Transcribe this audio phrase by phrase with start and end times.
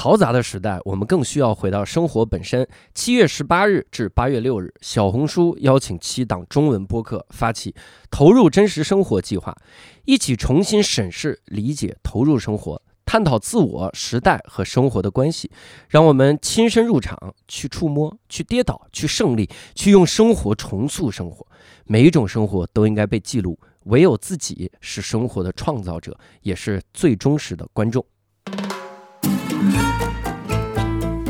[0.00, 2.66] 嘈杂的时代，我们更需要回到生活本身。
[2.94, 7.74] 七月十八日至八月六日，小红书邀请七档中文播客发起
[8.10, 9.54] “投入真实生活”计划，
[10.06, 15.50] 一起重新审视、理解投入生活，探讨自我、时代和生活的关系。
[15.90, 21.46] 让我们亲身入场，去触摸，去跌倒，去胜利，去用生活重塑生活。
[21.84, 28.02] 每一种生活都应该被记录，唯有自己是生活的创造者，也是最忠实的观众。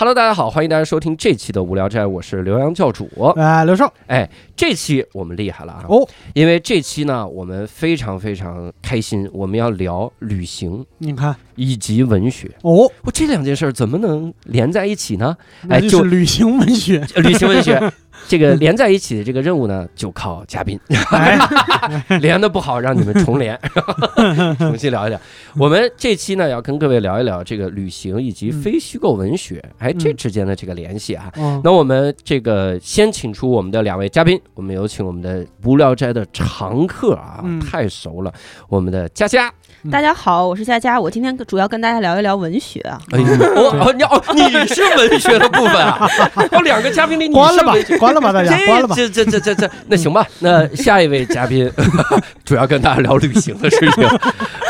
[0.00, 3.06] Hello，大家好，欢迎大家收听这期的无聊斋，我是刘洋教主。
[3.36, 4.26] 哎，刘少，哎，
[4.56, 5.84] 这期我们厉害了啊！
[5.90, 12.50] 哦，因为这期呢，我们非常非常开心，我们要聊旅行你看，以及文学。
[12.62, 15.36] 哦，我这两件事儿怎么能连在一起呢？
[15.64, 17.06] 那哎就是旅行文学。
[17.14, 17.92] 呃 旅行文学
[18.30, 20.78] 这个连在一起的这个任务呢，就靠嘉宾。
[21.10, 21.36] 哎，
[22.22, 23.58] 连的不好，让你们重连，
[24.56, 25.20] 重新聊一聊。
[25.56, 31.28] 我们这期呢，要跟各位聊一聊这个旅行以及非虚构文学，哎，这之间的这个联系啊。
[31.38, 38.32] 哦，那我们这个先请出我们的两位嘉宾，我们有请我们的无聊斋的常客啊，嗯太熟了，
[38.68, 39.52] 我们的佳佳。
[39.88, 43.00] 大家好，我是佳佳，我今天主要跟大家聊一聊文学啊。
[43.12, 46.06] 哎呦，哦哦，你哦，你是文学的部分啊？
[46.52, 48.94] 哦，两个嘉宾里你关了吧关了吧，大家关了吧。
[48.94, 51.70] 这这这这这，那行吧，那下一位嘉宾
[52.44, 54.04] 主要跟大家聊旅行的事情，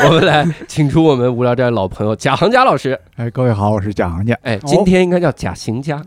[0.05, 2.97] 我们来请出我们无聊斋老朋友贾行家老师。
[3.17, 4.37] 哎，各位好，我是贾行家。
[4.43, 6.01] 哎，今天应该叫贾行家，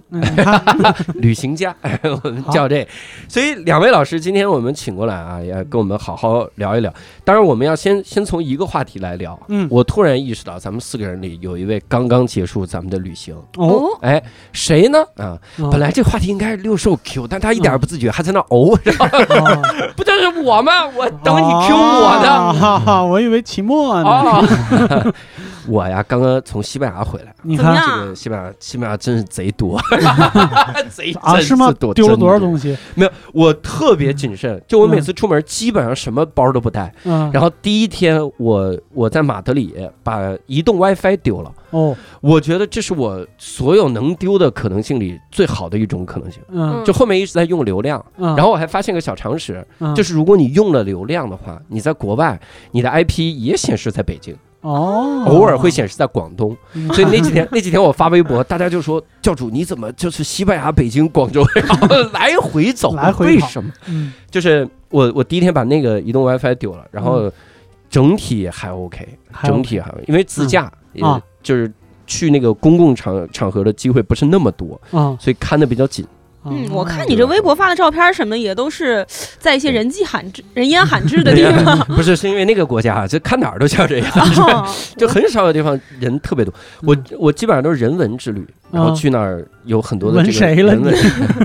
[1.16, 2.86] 旅行家，哎我们叫这。
[3.28, 6.90] 所以两位老师，今天我们请过来啊，也跟我们好好聊一聊。
[7.22, 9.38] 当然，我们要先先从一个话题来聊。
[9.48, 13.34] 嗯，我突然意识到，咱们四个人里有一位刚刚结束咱们的旅行。
[13.56, 14.98] 哦，哎，谁呢？
[15.16, 18.76] 啊，哦本来这话题应该是六兽 Q，但他一点儿不自觉，还在那呕，
[19.96, 20.86] 不就是我吗？
[20.96, 23.04] 我等你 Q 我的。
[23.04, 25.12] 我以为期末呢。
[25.66, 27.74] 哦，我呀，刚刚从西班牙回来，你看。
[27.74, 29.80] 这个西班牙，西班牙真是贼多，
[30.90, 31.72] 贼 啊，真是吗？
[31.72, 32.30] 多，丢了多。
[32.30, 32.76] 少东西？
[32.94, 36.92] 没有，我特别谨慎，就我每次出门基本上什么包都不带。
[37.04, 46.42] 嗯，然后第一天我我在马德里把移动 WiFi 丢了，哦，我觉得这是我所有能丢的可能性里最好的一种可能性。
[46.48, 49.94] 嗯，就后面一直在用流量，嗯，然后我还发现个小常识，嗯。
[49.94, 52.38] 就是如果你用了流量的话，你在国外
[52.72, 56.56] 你的 IP 也显示在北京，哦，偶尔会显示在广东。
[56.72, 63.46] 嗯，所以那几天 那几天我发微博，大家就说教主你怎么就是西班牙、北京、广州， 然后来回走，来回跑。
[63.46, 63.70] 为什么？
[63.88, 67.30] 嗯，就是我我第一天把那个移动 WiFi 丢了，然后
[67.90, 69.06] 整体还 OK，
[69.42, 71.22] 整体还 OK，因为自驾也啊。
[71.42, 71.70] 就是
[72.06, 76.06] 去那个公共场场合的机会不是那么多，啊，所以看的比较紧。
[76.46, 79.04] 嗯，我看哦你这微博发的照片什么也都是
[79.38, 81.78] 在一些人迹罕至、人烟罕至的地方。
[81.96, 84.66] 不是，是因为那个国家啊，这看哪儿都像这样，哦
[84.96, 86.52] 就很少有地方人特别多。
[86.82, 90.94] 我我基本上都是人文之旅，然后啊去那儿有很多的这个人文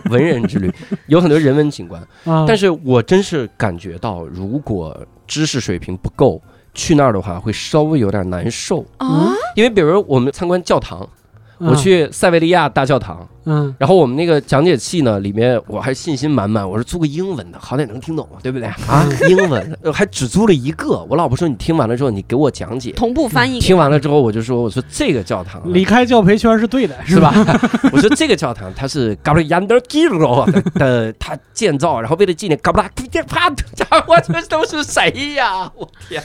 [0.09, 0.71] 文人之旅，
[1.07, 2.01] 有很多人文景观。
[2.25, 6.41] 啊，但是我真是感觉到，如果知识水平不够，
[6.73, 8.85] 去那儿的话会稍微有点难受。
[8.97, 11.07] 啊，因为比如我们参观教堂，
[11.59, 19.05] 我嗯，去塞维利亚大教堂，嗯，然后我们那个讲解器呢，里面我还信心满满，我说租个英文的，好歹能听懂，对不对啊？
[19.29, 22.91] 英文呃还只租了一个，我老婆说你听完了之后你给我讲解。
[22.93, 23.59] 同步翻译。
[23.59, 27.33] 听完了之后，我就说：“我说这个教堂啊、离开教培圈是对的，是吧？
[27.91, 33.49] 我说这个教堂它是 Gabriel Giro 的，它建造，然后为了纪念 Gabriel，啪，
[34.07, 35.69] 我这都是谁呀？
[35.75, 36.23] 我天，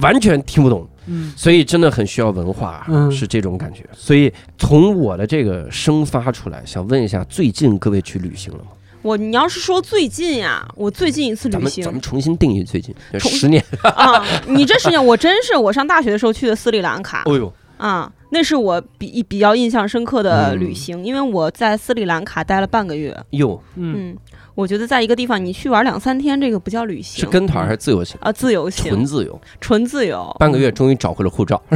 [0.00, 3.10] 完全听不懂，嗯，所以真的很需要文化，嗯。
[3.10, 3.84] 是这种感觉。
[3.92, 8.70] 所以从我的这个生发出来，想问一下，最近各位去旅行了吗？
[9.02, 11.60] 我你要是说最近呀，我最近一次旅行。
[11.60, 13.62] 咱们咱们重新定义最近，十年。
[13.84, 17.22] 啊，你这十年我真是我上大学的时候去的斯里兰卡。
[17.26, 20.60] 哦呦，啊，那是我比比较印象深刻的嗯。
[20.60, 23.14] 旅行，因为我在斯里兰卡待了半个月。
[23.32, 24.16] 哟，嗯，嗯，
[24.54, 28.16] 我觉得在一个地方你去玩两三天，这个不叫旅行，是跟团还是自由行？
[28.20, 30.36] 啊自由行，纯自由，纯自由。
[30.38, 31.60] 半个月终于找回了护照。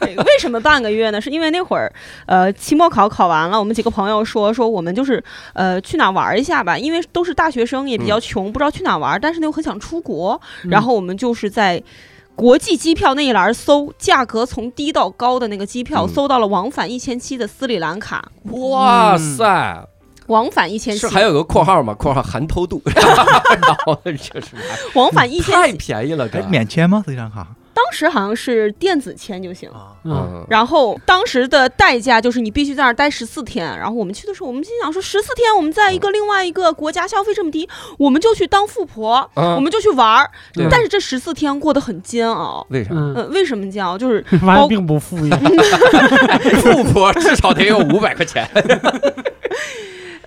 [0.00, 1.20] 对为什么半个月呢？
[1.20, 1.92] 是因为那会儿，
[2.26, 5.22] 呃，期末考考完了，我们几个朋友说说我们就是
[5.52, 11.82] 呃去哪玩一下吧，因为都是大学生，也比较穷，不知道去哪玩，但是呢又很想出国，嗯然后我们就是在。
[12.36, 19.86] 国际机票那一栏搜价格从低到高的那个机票，嗯搜到了往返一千七的斯里兰卡，哇塞！
[20.30, 21.92] 往返一千七是，还有个括号吗？
[21.94, 24.56] 括号含偷渡， 然后就是
[24.94, 27.04] 往返一千太，便宜了，免签吗？
[27.06, 27.46] 这张卡？
[27.74, 29.68] 当当时好像是电子签就行。
[30.04, 33.66] 嗯，嗯，然后当时的代价就是你必须在那儿待十四天。
[33.66, 37.68] 然后我们去的时候，我们心想说十四天我们在一个另外一个国家消费这么低，
[37.98, 40.30] 我们就去当富婆，嗯我们就去玩儿。
[40.52, 42.64] 对但是这十四天过得很煎熬。
[42.70, 42.90] 为啥？
[42.92, 43.98] 嗯，嗯，为什么煎熬？
[43.98, 44.24] 就是
[44.68, 45.30] 并不富裕。
[46.62, 48.48] 富婆至少得有五百块钱。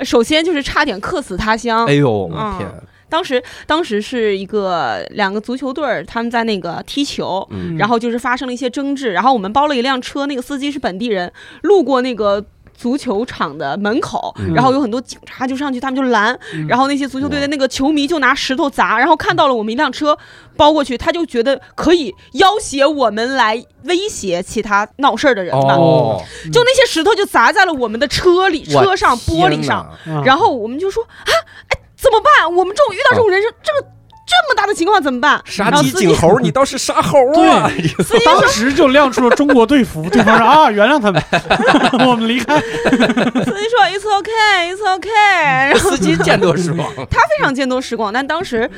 [0.03, 1.85] 呃首先就是差点客死他乡。
[1.85, 2.69] 哎呦，我嗯天！
[3.07, 12.43] 当时当时是一个两个足球队儿，他们在那个踢球，嗯然后就是发生了一些争执，然后我们包了一辆车，那个司机是本地人，路过那个。
[12.73, 14.53] 足球场的门口，嗯。
[14.53, 16.67] 然后有很多警察就上去，他们就拦，嗯。
[16.67, 20.17] 然后那些足球队的那个球迷就拿石头砸，然后看到了我们一辆车
[20.57, 26.21] 包过去，他就觉得可以要挟我们来威胁其他闹事儿的人嘛，哦，
[26.51, 29.89] 就那些石头就砸在了我们的车里、车上、玻璃上，
[30.25, 31.31] 然后我们就说啊，
[31.67, 32.53] 哎，怎么办？
[32.55, 33.87] 我们这种遇到这种人生，这个
[34.33, 35.41] 这么大的情况怎么办？
[35.45, 37.69] 杀鸡儆猴， 你倒是杀猴啊！
[37.99, 41.21] 司机当时就亮出了中国队服，对方说啊， 原谅他们，
[42.07, 42.59] 我们离开。
[42.59, 48.69] 司机说 It's okay, It's okay，然后司机见多识广，他非常见多识广，但当时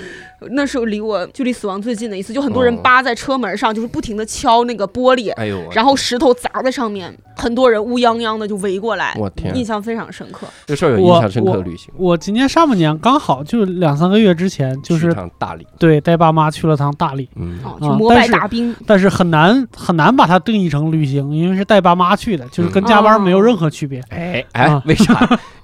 [0.51, 10.45] 那时候离我距离死亡最近的一次，就很多人哦扒在车门上，就是不停的敲那个玻璃，哎呦，然后石头砸在上面，很多人乌泱泱的就围过来，我天，印象非常深刻。
[10.65, 25.13] 这事儿有印象深刻的旅行，我今年上半年刚好就两三个月之前，就去是趟大理，对带爸妈去了趟大理，嗯，哦，去膜拜啊但是但是很难很难把它定义成旅行，因为是带爸妈去的，就是跟加班没有任何区别，哎哎啊，为啥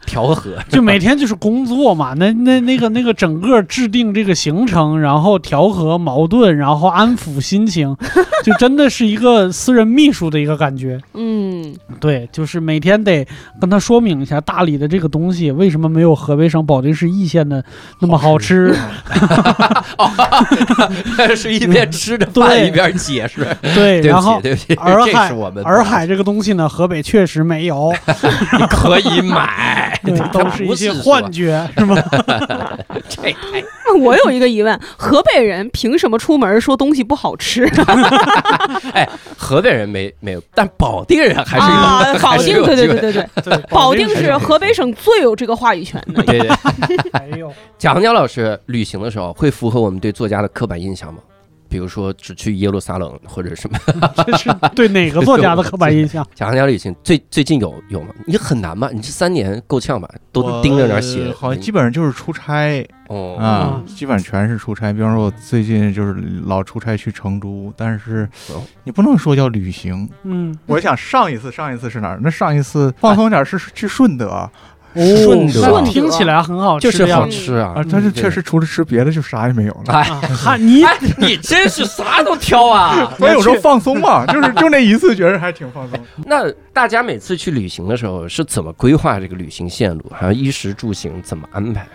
[0.05, 0.57] 调和？
[0.69, 2.13] 就每天就是工作嘛。
[2.17, 7.95] 那那那个那个整个制定这个行程，然后调和矛盾，然后安抚心情，
[8.43, 10.99] 就真的是一个私人秘书的一个感觉。
[11.13, 13.25] 嗯，对，就是每天得
[13.59, 17.63] 跟他说明一下大理的这个东西为什么没有河北省保定市易县的
[17.99, 18.75] 那么好吃。
[21.35, 22.27] 是一边吃着
[22.65, 23.47] 一边解释。
[23.73, 24.41] 对，然后
[24.77, 27.93] 洱海是我们洱海这个东西呢，河北确实没有，
[28.59, 31.95] 你可以买，对，它都是一些幻觉， 是吗？
[33.09, 33.33] 这太
[33.99, 37.65] 我有一个疑问：河北人凭什么出门说东西不好吃？
[38.93, 39.07] 哎
[39.37, 46.23] 河北人没没有，但保定人还是有，啊，保定，对对对对对，保定是是河北省最有这个话语权的。
[46.23, 46.49] 对对，
[47.13, 51.19] 哎呦，蒋蒋老师旅行的时候会符合我们对作家的刻板印象吗？
[51.71, 53.79] 比如说只去耶路撒冷或者什么？
[54.27, 56.27] 这是对哪个作家的 刻板印象？
[56.35, 58.13] 蒋蒋旅行最最近有有吗？
[58.27, 58.89] 你很难吧？
[58.93, 60.09] 你这三年够呛吧？
[60.33, 64.91] 都盯着点儿写，好像基本上就是出差哦啊嗯，基本上全是出差。
[64.91, 66.15] 比方说，我最近就是
[66.45, 70.07] 老出差去成都，但是哦你不能说叫旅行。
[70.23, 72.19] 嗯，我想上一次，上一次是哪儿？
[72.21, 74.49] 那上一次放松点儿是去顺德
[74.93, 77.75] 顺德那听起来很好吃就是好吃啊！
[77.89, 79.93] 但是确实除了吃别的就啥也没有了。
[79.93, 83.13] 哎，啊，哈，你哎，你真是啥都挑啊！
[83.17, 85.99] 所 以我说放松嘛， 就是就那一次觉得还挺放松。
[86.25, 90.03] 那大家每次去旅行的时候是怎么规划这个旅行线路？
[90.11, 91.87] 还有衣食住行怎么安排？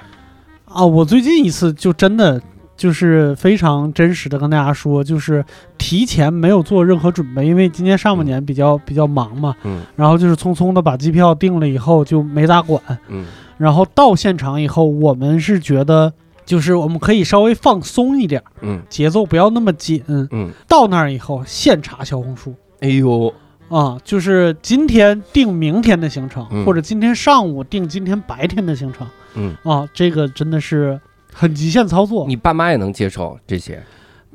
[0.64, 2.40] 啊，我最近一次就真的
[2.76, 5.44] 就是非常真实的跟大家说，就是
[5.78, 9.82] 提前没有做任何准备，因为今年上半年比较比较忙嘛，嗯。
[9.96, 13.24] 然后就是匆匆的把机票订了以后就没咋管，嗯。
[13.56, 16.12] 然后到现场以后，我们是觉得
[16.44, 18.82] 就是我们可以稍微放松一点，嗯。
[18.90, 20.02] 节奏不要那么紧。
[20.08, 22.54] 嗯，到那儿以后现查小红书。
[22.80, 23.32] 哎呦，
[23.70, 26.64] 啊，就是今天定明天的行程，嗯。
[26.66, 31.00] 或者今天上午定今天白天的行程，嗯，啊，这个真的是
[31.38, 32.26] 很极限操作。
[32.26, 33.82] 你爸妈也能接受这些？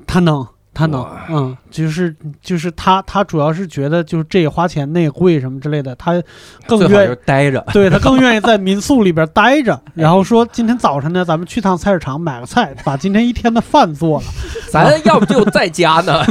[0.05, 6.21] 他能，他能，嗯，就是就是他他主要是觉得就是这也花钱那也贵什么之类的，他
[6.67, 7.59] 更愿意待着。
[7.73, 14.25] 对他更愿意在民宿里边待着， 然后说今天早晨呢，咱们去趟菜市场买个菜， 把今天一天的饭做了。
[14.69, 16.23] 咱要不就在家呢，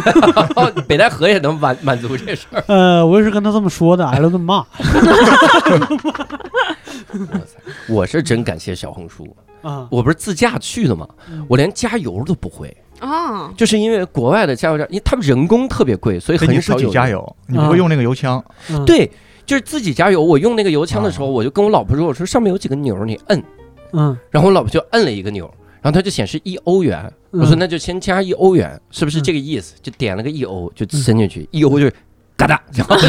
[0.87, 2.65] 北戴河也能满满足这事儿。
[2.69, 4.65] 呃，我也是跟他这么说的，挨了顿骂
[7.89, 9.89] 我是真感谢小红书，啊。
[9.91, 11.45] 我不是自驾去的吗嗯？
[11.49, 17.09] 我连加油都不会，啊，就是因为国外的加油站，因为他们人工特别贵，所以很少有加。
[17.09, 18.43] 油，你不会用那个油枪。
[18.71, 19.11] 嗯，对，
[19.45, 20.23] 就是自己加油。
[20.23, 23.43] 我用那个油枪的时候，啊我就跟我老婆说：“我说上面有几个钮，你摁。
[23.93, 25.53] 嗯”然后我老婆就摁了一个钮，
[25.83, 27.13] 然后它就显示一欧元。
[27.33, 29.75] 我说嗯那就先加一欧元，是不是嗯这个意思？
[29.83, 31.93] 就点了个一欧，就伸进去，一欧就是
[32.41, 33.09] 嘎哒， 然后就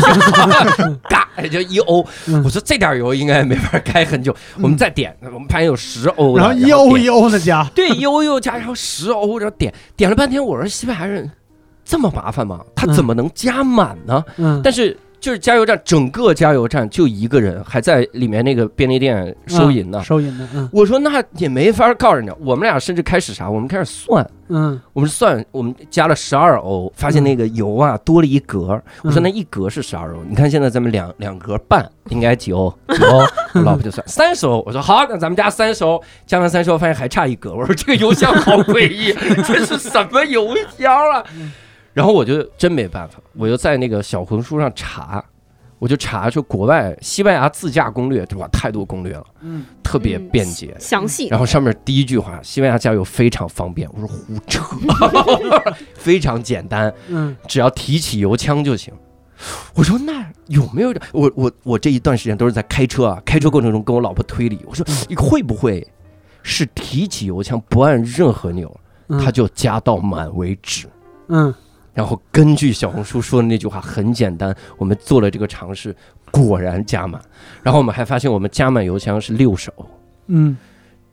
[1.09, 2.05] 嘎就一欧。
[2.27, 11.29] 嗯我说这点油应该没法开很久，我们再点，我们发现有十欧，然后一欧一欧的加，对一欧一欧加，然后十欧，然后点点了半天，我说西班牙人
[11.85, 12.61] 这么麻烦吗？
[12.75, 14.23] 他怎么能加满呢？
[14.37, 20.03] 嗯，但是就是加油站，整个加油站就一个人，还在里面那个便利店收银呢。
[20.03, 23.47] 收银的，嗯我说那也没法告人家，我们俩甚至开始啥？
[23.47, 28.81] 我们开始算，嗯我们算，我们加了十二欧，发现那个油啊多了一格。
[29.03, 32.73] 我说那一格是十二欧，你看现在咱们两两格半应该几欧？
[32.89, 33.19] 几欧？
[33.53, 34.63] 我老婆就算三十欧。
[34.65, 37.53] 我说好，那咱们加三十欧，加完三十欧发现还差一格。
[37.53, 39.13] 我说这个油箱好诡异，
[39.45, 41.23] 这是什么油箱啊？
[41.93, 45.23] 然后我就真没办法，我就在那个小红书上查，
[45.77, 48.47] 我就查说国外西班牙自驾攻略，对吧？
[48.51, 50.75] 太多攻略了，嗯特别嗯便捷。
[50.79, 53.89] 详细然后上面第一句话，西班牙加油非常方便。
[53.93, 54.63] 我说胡扯，
[55.95, 58.93] 非常简单，嗯只要提起油枪就行。
[59.73, 60.93] 我说那有没有？
[61.11, 64.59] 我我我这一段时间都是在开车啊，开车过程中跟我老婆推理。
[64.67, 65.85] 我说你会不会
[66.43, 70.87] 是提起油枪不按任何钮，嗯，它就加到满为止？
[71.29, 71.51] 嗯
[71.93, 75.95] 然后根据小红书说的那句话很简单，我们做了这个尝试，
[76.31, 77.21] 果然加满。
[77.61, 79.85] 然后我们还发现我们加满油箱是六十欧。
[80.27, 80.55] 嗯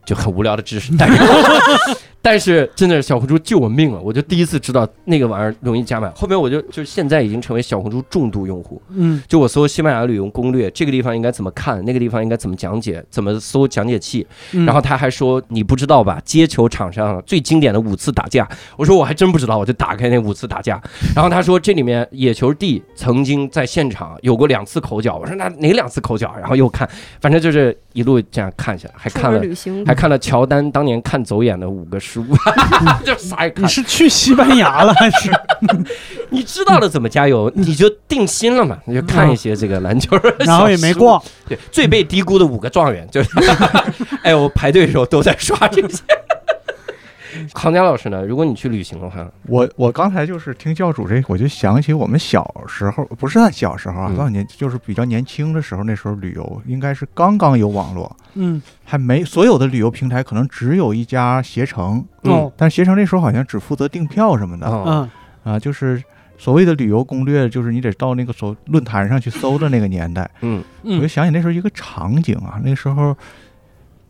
[0.05, 1.19] 就很无聊的知识，但 是
[2.31, 6.13] 但是真的是小红书救我命了，我就第一次知道那个玩意儿容易加满。
[6.15, 14.27] 后面我就就现在已经成为小红书重度用户，嗯就我搜西班牙旅游攻略，这个地方应该怎么看，那个地方应该怎么讲解，怎么搜讲解器。
[14.53, 16.21] 嗯，然后他还说你不知道吧？
[16.23, 20.79] 街球场上最经典的五次打架，我说我还真不知道，我就打开那五次打架。
[21.17, 26.37] 然后他说这里面野球帝曾经在现场有过两次口角，我说那哪两次口角？
[26.39, 26.87] 然后又看，
[27.23, 29.43] 反正就是一路这样看下来，还看了
[29.87, 32.37] 还看了乔丹当年看走眼的五个失误，
[33.05, 33.69] 就啥也看你。
[33.69, 35.31] 是去西班牙了还是？
[36.31, 41.23] 你知道了怎么加油，你就定心了嘛，你就看一些这个篮球，然后也没过。
[41.49, 43.31] 对，最被低估的五个状元就是，
[44.23, 46.03] 哎，我排队的时候都在刷这些。
[47.55, 48.25] 康佳老师呢？
[48.25, 58.61] 如果你去旅行的话，我我刚才就是听教主这，我就想起我们小时候，不是在小时候啊，嗯多少年就是比较年轻的时候，那时候旅游应该是刚刚有网络，嗯。
[58.85, 62.51] 还没所有的旅游平台可能只有一家携程，嗯。
[62.57, 65.11] 但是携程那时候好像只负责订票什么的哦，
[65.45, 65.53] 嗯。
[65.53, 66.03] 啊，就是
[66.39, 70.29] 所谓的旅游攻略，就是你得到那个所论坛上去搜的那个年代。
[70.41, 70.65] 嗯。
[70.83, 73.15] 我就嗯想起那时候一个场景啊，那时候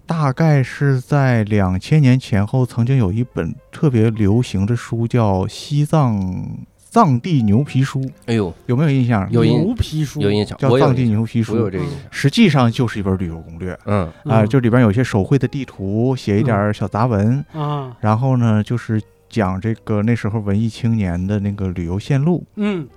[0.09, 6.49] 大概是在两千年前后，曾经有一本特别流行的书叫《西藏
[6.91, 9.31] 藏地牛皮书》，哎呦，有没有印象？
[9.31, 10.23] 有印牛皮书。
[10.23, 11.53] 有印象，叫《藏地牛皮书。
[11.53, 11.99] 我有》，这个印象。
[12.11, 13.79] 实际上就是一本旅游攻略。
[13.85, 14.07] 嗯。
[14.25, 14.49] 啊，嗯。
[14.49, 17.95] 就里边有一些手绘的地图，写一点小杂文，啊。
[18.01, 18.99] 然后呢，就是
[19.29, 22.43] 讲这个那时候文艺青年的那个旅游线路。
[22.57, 22.89] 嗯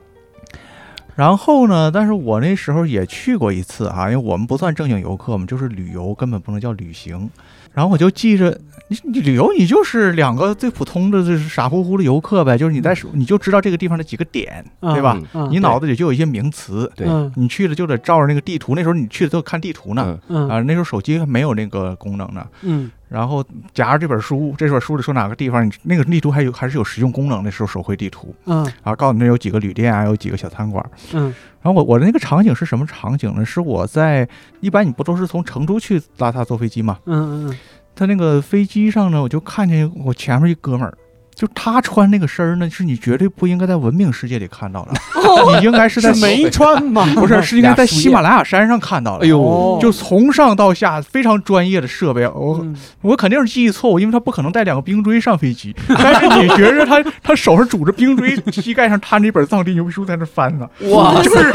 [1.21, 7.29] 然后呢，但是我那时候也去过一次啊、因为我们不算正经游客，我们就是旅游，根本不能叫旅行。
[7.73, 15.15] 然后我就记着，你你旅游你就是两个最普通的，就是傻乎乎的游客呗，就是你在你就知道这个地方的几个点，啊对吧？
[15.35, 18.73] 嗯你脑子里就有一些名词，对嗯你去了就得照着那个地图。
[18.75, 20.17] 那时候你去的都看地图呢，
[20.49, 22.43] 啊，那时候手机还没有那个功能呢。
[22.63, 27.43] 嗯然后夹着这本书，这本书里说哪个地方，你那个地图还有还是有实用功能。
[27.43, 30.83] 那时候手绘地图，嗯然后告诉你那有几个旅店啊，有几个小餐馆。
[31.13, 31.23] 嗯
[31.61, 33.45] 然后我我的那个场景是什么场景呢？
[33.45, 34.27] 是我在
[34.61, 36.97] 一般你不都是从成都去拉萨坐飞机吗？
[37.05, 37.57] 嗯嗯
[37.93, 40.97] 他那个飞机上呢，我就看见我前面一哥们儿，
[41.33, 44.91] 就他穿那个身儿呢，是你绝对不应该在文明世界里看到的，
[45.59, 47.07] 你应该是在是没穿吗？
[47.15, 49.25] 不是 是应该在喜马拉雅山上看到的。
[49.25, 55.75] 哎呦哦就从上到下非常专业的设备，我嗯我肯定是记忆错误，因为他不可能带两个冰锥上飞机。
[55.88, 61.51] 但是你觉着他他手上拄着冰锥，膝盖上摊着一本藏地牛皮书在那翻呢，哇，就是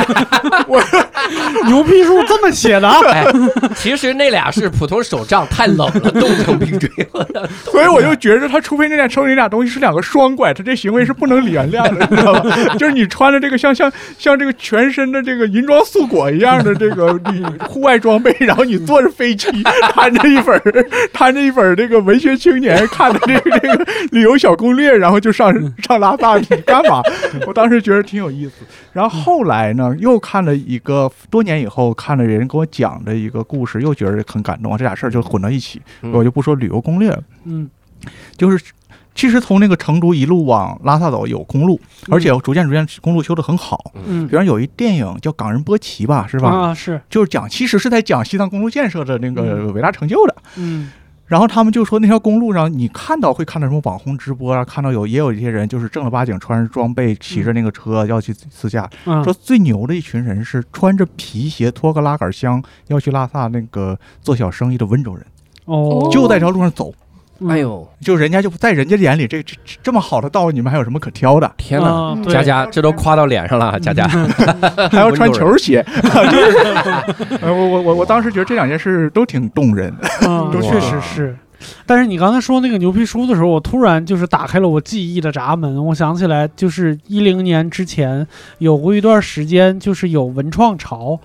[0.67, 0.83] 我
[1.67, 2.99] 牛皮书这么写的啊？
[3.13, 3.25] 哎，
[3.77, 7.49] 其实那俩是普通手杖，太冷了，冻成冰锥了。
[7.65, 12.43] 所以我就觉着他，除非那俩抽那俩东西是两个双拐，他这行为是不能原谅的，你知道吧？
[12.79, 19.47] 就是你穿着这个像像像这个全身的这个银装素裹一样的这个你户外装备，然后你坐着飞机，
[19.93, 27.01] 摊着一本儿 摊着一本儿这个文学青年看的这个这个旅游小攻略，然后就上 上拉萨，你干嘛？
[27.47, 28.65] 我当时觉得挺有意思。
[28.93, 37.23] 然后后来呢，又看了一个多年以后看了人给我讲的一个故事，又觉得很感动啊，这俩事儿就混到一起，嗯我就不说旅游攻略了。
[37.45, 37.69] 嗯
[38.37, 38.63] 就是
[39.17, 41.81] 其实从那个成都一路往拉萨走有公路，
[42.11, 43.93] 而且逐渐逐渐公路修得很好。
[44.07, 46.51] 嗯比方有一电影叫《冈仁波齐》吧，是吧？
[46.51, 50.37] 啊是就是讲，其实是在讲西藏公路建设的那个嗯伟大成就的。
[50.57, 50.93] 嗯
[51.27, 58.89] 然后他们就说那条公路上，你看到会看到什么网红直播啊，看到有也有一些人就是正儿八经穿着装备，骑着那个车要去自驾。
[59.07, 65.27] 嗯说最牛的一群人是穿着皮鞋，拖个拉杆箱要去拉萨那个做小生意的温州人，
[65.65, 66.95] 哦就在这条路上走。
[67.39, 71.51] 嗯哎，呦，就人家就在人家眼里，这这这这么好的道，你们还有什么可挑的？
[71.57, 72.17] 天哪！
[72.29, 74.07] 佳佳，这都夸到脸上了，佳佳。
[74.91, 76.59] 还要穿球鞋，就是
[77.43, 80.09] 呃我我我我当时觉得这两件事都挺动人的。
[80.27, 81.37] 嗯， 哇确实是。
[81.87, 85.85] 但是你刚才说那个牛皮书的时候，我突然就是打开了我记忆的闸门。
[85.87, 88.27] 我想起来，就是一零年之前
[88.59, 91.19] 有过一段时间，就是有文创潮，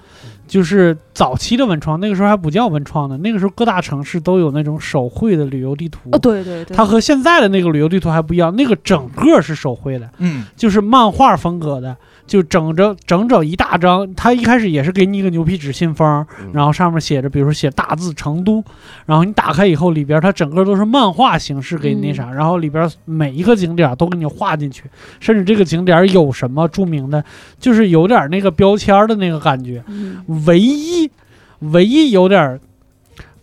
[0.51, 3.17] 就是早期的文创，那个时候还不叫文创呢。
[3.19, 11.95] 那个时候各大城市都有那种手绘的旅游地图，哦，对对对，它和现在的那个旅游地图还不一样，那个整个是手绘的，嗯，就是漫画风格的，
[12.31, 14.15] 就整整整整一大张。
[14.15, 18.63] 他一开始也是给你一个牛皮纸信封，嗯然后上面写着，比如说写大字成都，
[19.05, 24.85] 然后你打开以后，里边它整个都是漫画形式给你那啥，然后里边每一个景点都给你画进去，
[25.19, 27.21] 甚至这个景点有什么著名的，
[27.59, 29.83] 就是有点那个标签的那个感觉。
[29.87, 31.11] 嗯唯一
[31.59, 32.57] 唯一有点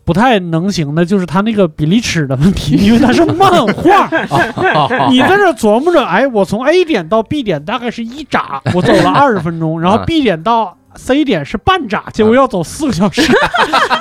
[0.09, 4.09] 不太能行的就是它那个比例尺的问题， 因为它是漫画。
[5.12, 13.21] 你在这琢磨着，哎，我从 A 点到 B 点大概是一扎， 我走了二十分钟，然后啊 B 点到 C 点是半扎，结果要走四个小时，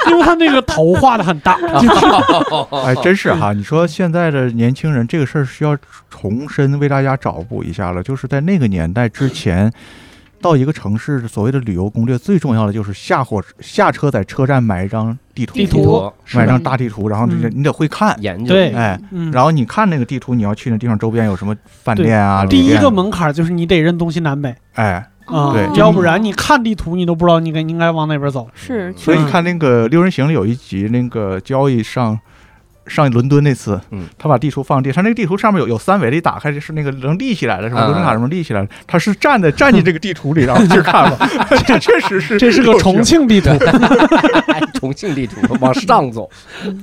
[0.09, 2.05] 因为他那个头画的很大，就是
[2.85, 3.51] 哎，真是哈！
[3.51, 5.77] 你说现在的年轻人这个事儿需要
[6.09, 9.69] 重申为大家找补一下了，就是在那个年代之前。
[10.39, 16.13] 到一个城市，所谓的旅游攻略最重要的就是下火下车，在车站买一张地图，地图图。
[16.33, 17.51] 买张大地图，然后这嗯。
[17.55, 18.73] 你得会看，研究，对。
[18.73, 22.45] 哎，嗯，然后你看那个地图，你要去那地方周边有什么饭店啊？
[22.45, 24.53] 第一个门槛就是你得认东西南北。
[24.73, 28.47] 哎，啊对，要不然你看地图你都不知道你该应该往哪边走。
[28.53, 32.19] 是，所以嗯你看那个《六人行》里有一集，那个交易上
[32.87, 37.81] 上伦敦那次，嗯他把地图放地，上那个地图上面有有三维的，一打开就是那个能立起来的，是吧？
[37.81, 41.17] 啊伦敦塔什么立起来的，他是站在站进这个地图里，然后去看了，
[41.65, 43.49] 这确实是这是个重庆地图，
[44.73, 46.29] 重庆地图往上走。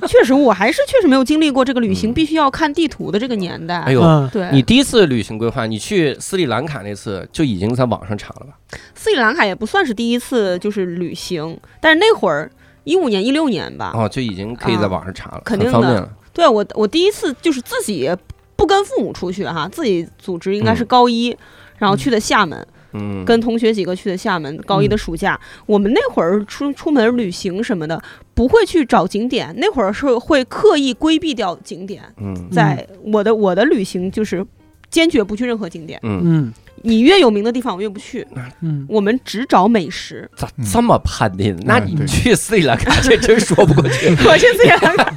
[0.06, 3.80] 确实，我还是确实没有经历过这个旅行嗯必须要看地图的这个年代。
[3.80, 8.78] 哎呦，嗯，对，你第一次旅行规划，你去斯里兰卡那次就已经在网上查了吧？
[8.94, 12.50] 斯里兰卡也不算是第一次就是旅行，但是那会儿
[12.84, 16.08] 一五年、一六年吧，哦，就已经可以在网上查了，肯定的。
[16.32, 18.10] 对我我第一次就是自己
[18.56, 21.36] 不跟父母出去哈，自己组织应该是高一。
[21.76, 24.56] 然后去的厦门，嗯，跟同学几个去的厦门。
[24.58, 28.00] 高一的暑假，我们那会儿出出门旅行什么的，
[28.32, 32.00] 不会去找景点，那会儿是会刻意规避掉景点。
[32.16, 34.46] 嗯在我的我的旅行就是
[34.88, 36.54] 坚决不去任何景点，嗯，嗯
[36.86, 38.26] 你越有名的地方我越不去，
[38.60, 40.30] 嗯，我们只找美食。
[40.36, 41.50] 咋这么叛逆？
[41.64, 44.10] 那你去斯里兰卡这真说不过去。
[44.28, 45.14] 我去斯里兰卡，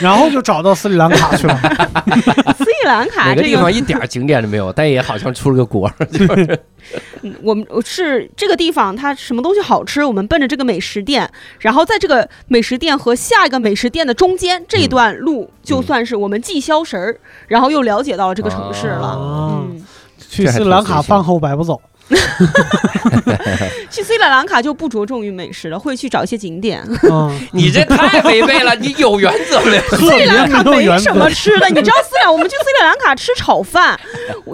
[0.00, 1.54] 然后就找到斯里兰卡去了。
[2.56, 5.92] 斯里兰卡哪个这个地方一点景点都没有，但也好像出了个国。
[7.22, 17.16] 嗯我们是这个地方，它什么东西好吃，我们奔着这个美食店，然后在这个美食店和下一个美食店的中间这一段路，就算是我们既消食儿，
[17.46, 19.06] 然后又了解到了这个城市了。
[19.06, 19.80] 啊嗯，
[20.32, 21.80] 去斯里兰卡饭后百步走。
[23.88, 26.82] 去斯里兰卡就不着重于美食了，会去找一些景点。
[27.10, 29.82] 嗯， 你这太违背了，你有原则没有？
[29.82, 31.30] 斯里兰卡没什么。
[31.30, 33.98] 吃的，你知道斯里兰我们去斯里兰卡吃炒饭，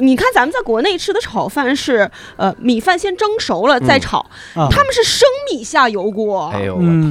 [0.01, 4.19] 你看咱们在国内吃的炒饭是呃米饭先蒸熟了再炒，
[4.55, 6.53] 啊他们是生米下油锅，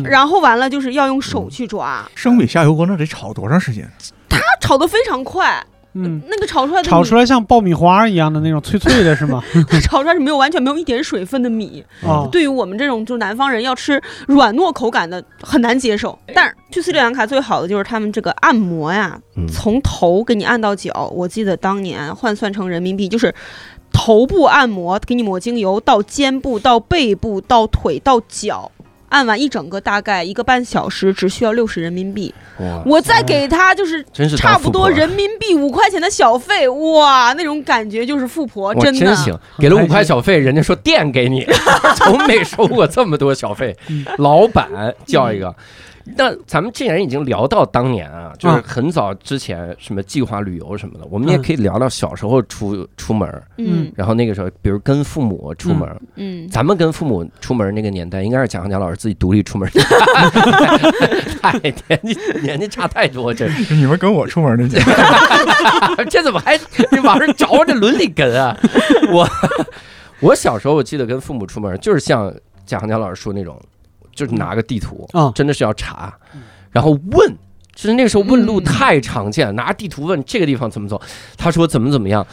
[0.06, 3.89] 然后完了就是要用手去抓，生米下油锅那得炒多长时间？
[4.30, 5.65] 他炒的非常快，
[6.04, 9.44] 嗯，那个炒出来的炒出来像爆米花一样的那种脆脆的，是吗？
[9.84, 16.18] 炒出来是没有完全没有一点水分的米， 哦，对于我们这种就是南方人要吃软糯口感的很难接受。
[16.34, 23.34] 但是去斯里兰卡最好的就是他们这个按摩呀，嗯从头给你按到脚，我记得当年换算成人民币就是。
[23.94, 28.70] 头部按摩，给你抹精油，到肩部，到背部，到腿，到脚，
[29.10, 32.34] 按完一整个大概一个半小时，只需要六十人民币。
[32.86, 34.04] 我再给他就是
[34.36, 39.06] 差不多人民币五块钱的小费，哇，那种感觉就是富婆，真的。
[39.06, 41.46] 真行，给了五块小费，人家说店给你，
[41.96, 44.67] 从没收过这么多小费嗯，老板
[45.06, 45.56] 叫一个。
[46.15, 53.91] 那咱们既然已经聊到当年啊，就是啊很早之前什么计划旅游什么的，我们也嗯可以聊聊小时候出出门儿，嗯。
[53.96, 59.72] 然后那个时候，比如跟父母出门儿，嗯，咱们跟父母出门儿那个年代，应该是蒋航佳老师自己独立出门儿，
[61.41, 63.48] 太年纪年纪差太多，这。
[63.70, 64.82] 你们跟我出门那年，
[66.10, 66.58] 这怎么还
[66.91, 68.58] 你往上着这伦理根啊？
[69.12, 69.28] 我
[70.20, 72.34] 我小时候我记得跟父母出门，就是像
[72.65, 73.60] 贾行家老师说那种，
[74.17, 76.13] 就是拿个地图，啊真的是要查，
[76.71, 77.38] 然后问。
[77.77, 78.63] 就是那个时候问路嗯。
[78.63, 80.99] 太常见，拿地图问这个地方怎么走，
[81.38, 82.25] 他说怎么怎么样，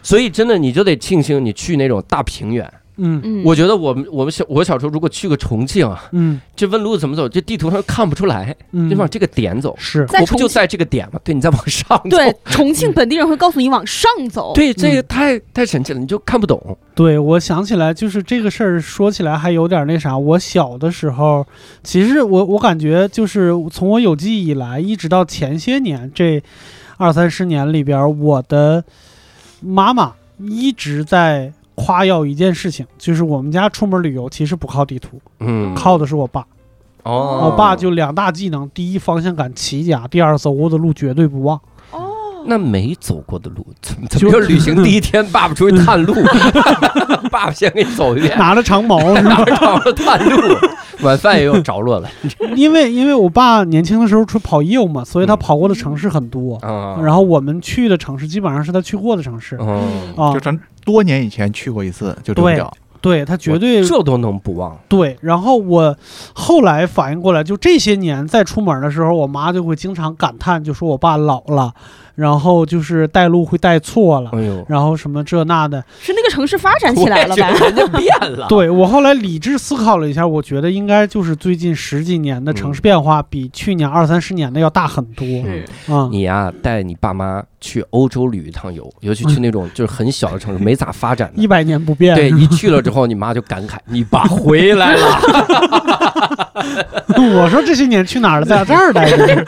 [0.00, 9.74] 所以真的你就得庆幸你去那种大平原，嗯嗯，我觉得我们我们小我小时候如果去个重庆啊，嗯这问路怎么走，这地图上看不出来，嗯，就往这个点走。
[9.78, 11.18] 是我不就在这个点吗？
[11.24, 12.10] 对，你再往上走。
[12.10, 14.52] 对重庆本地人会告诉你往上走。
[14.54, 16.76] 对，这嗯个太太神奇了，你就看不懂。
[16.94, 20.16] 对，我想起来，就是这个事儿，说起来还有点那啥。
[20.16, 21.46] 我小的时候，
[21.82, 26.42] 其实我我感觉就是从我有记忆以来，一直到前些年这
[26.98, 28.84] 二三十年里边，我的
[29.60, 36.44] 妈妈一直在夸耀一件事情，就是我们家出门旅游其实不靠地图，嗯，靠的是我爸。
[37.04, 41.60] 哦，我爸就两大技能：第一，方向感奇佳；第二，走过的路绝对不忘。
[41.90, 42.12] 哦，
[42.46, 46.14] 那没走过的路，怎么怎就么就旅行第一天，爸爸出去探路，
[47.28, 50.40] 爸爸先给你走一遍，拿着长矛拿着长矛探路，
[51.02, 52.08] 晚饭也有着落了
[52.56, 56.56] 因为因为我爸年轻的时候出跑业务嘛，所以他嗯跑过的城市很多。
[56.56, 56.98] 啊。
[57.02, 62.64] 然后我们去的城市基本上是他去过的城市嗯，啊就，咱多年以前去过一次，就这么对。
[63.02, 64.78] 对他绝对这都能不忘。
[64.86, 65.16] 对。
[65.20, 65.96] 然后我
[66.34, 71.74] 后来反应过来，就这些年再出门的时候，我妈就会经常感叹，就说我爸老了，
[72.14, 75.82] 然后就是带路会带错了，哎呦，然后什么这那的。
[76.00, 77.52] 是那个城市发展起来了呗？
[77.60, 78.46] 人家变了。
[78.48, 85.26] 对我后来理智思考了一下，我觉得应该就是最近十几年的城市变化比去年二三十年的要大很多。
[86.10, 91.34] 你呀，带你爸妈去欧洲旅一趟游，尤其去那种就是很小的城市，没咋发展的。
[91.42, 95.18] 一百年不变，对，一去了之后，你妈就感慨：“你爸回来了。
[97.34, 98.46] 我说这些年去哪儿了？
[98.46, 99.44] 在这儿待着。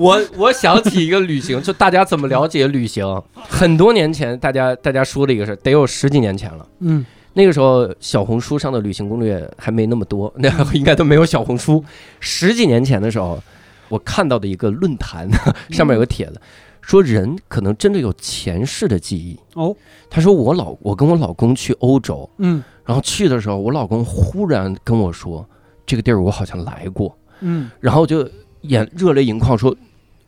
[0.00, 3.04] 我”我想起一个旅行，就大家怎么了解旅行？
[3.36, 6.66] 很多年前，大家大家说的一个事，得有十几年前了。
[6.80, 11.84] 嗯那个时候，小红书上的旅行攻略还没那么多， 那应该都没有小红书。
[12.18, 13.40] 十几年前的时候，
[13.88, 15.28] 我看到的一个论坛
[15.70, 16.40] 上面有个帖子，
[16.80, 19.38] 说人可能真的有前世的记忆。
[19.54, 19.74] 哦，
[20.10, 25.48] 他说我老我跟我老公去欧洲，嗯然后去的时候，我老公忽然跟我说，
[25.86, 28.28] 这个地儿我好像来过，嗯然后就
[28.62, 29.74] 眼热泪盈眶说，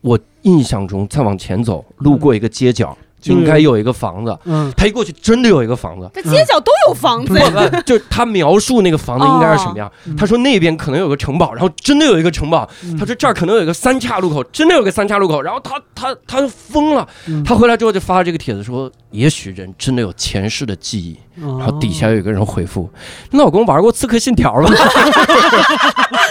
[0.03, 4.37] 我印象中再往前走，路过一个街角，就应该有一个房子。
[4.43, 6.11] 嗯他一过去，真的有一个房子。
[6.13, 7.33] 这街角都有房子
[7.85, 9.89] 就他描述那个房子应该是什么样。
[10.05, 12.69] 嗯他说那边可能有个城堡，然后真的有一个城堡。
[12.83, 15.41] 嗯他说这儿可能有一个三岔路口，真的有个三岔路口。
[15.41, 21.17] 然后他他他就疯了，嗯他回来之后就发了这个帖子说，也许人真的有前世的记忆。
[21.35, 22.87] 然后底下有一个人回复
[23.31, 24.69] ：“你老公玩过《刺客信条》吗？”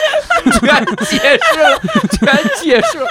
[0.51, 3.07] 全解释了，全解释了。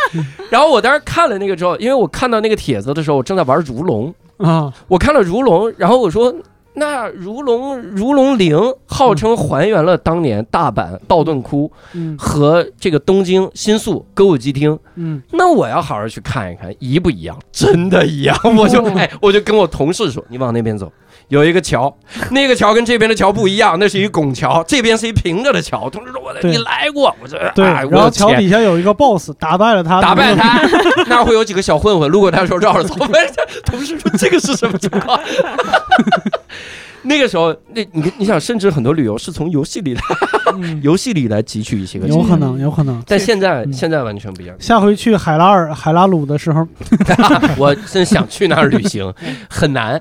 [0.49, 6.33] 然后我当时看了那个之后，因为我看到那个帖子的时候，我正在玩如龙，啊，我看了如龙，然后我说。
[6.73, 17.37] 那如龙如龙零号称还原了当年大阪道顿窟嗯和这个东京新宿歌舞伎町，嗯那我要好好去看一看，一不一样？
[17.51, 20.89] 真的一样，我就哦哎，我就跟我同事说，你往那边走，
[21.31, 21.93] 有一个桥，
[22.31, 25.89] 那个桥跟这边的桥不一样，那是一拱桥，这边是一平着的桥。
[25.89, 30.59] 同事说我的你来过，我说对，哎，然后桥底下有一个 boss，打败了他，打败他，
[31.07, 32.95] 那会有几个小混混路过他的时候绕着走。
[33.63, 35.17] 同事说这个是什么情况？
[37.03, 40.01] 那个时候，那你你想，甚至很多旅游是从游戏里来，
[40.53, 43.01] 嗯游戏里来汲取一些个，有可能，有可能。
[43.07, 44.55] 但现在嗯现在完全不一样。
[44.59, 46.67] 下回去海拉尔、海拉鲁的时候，
[47.57, 49.11] 我真想去那儿旅行，
[49.49, 49.99] 很难。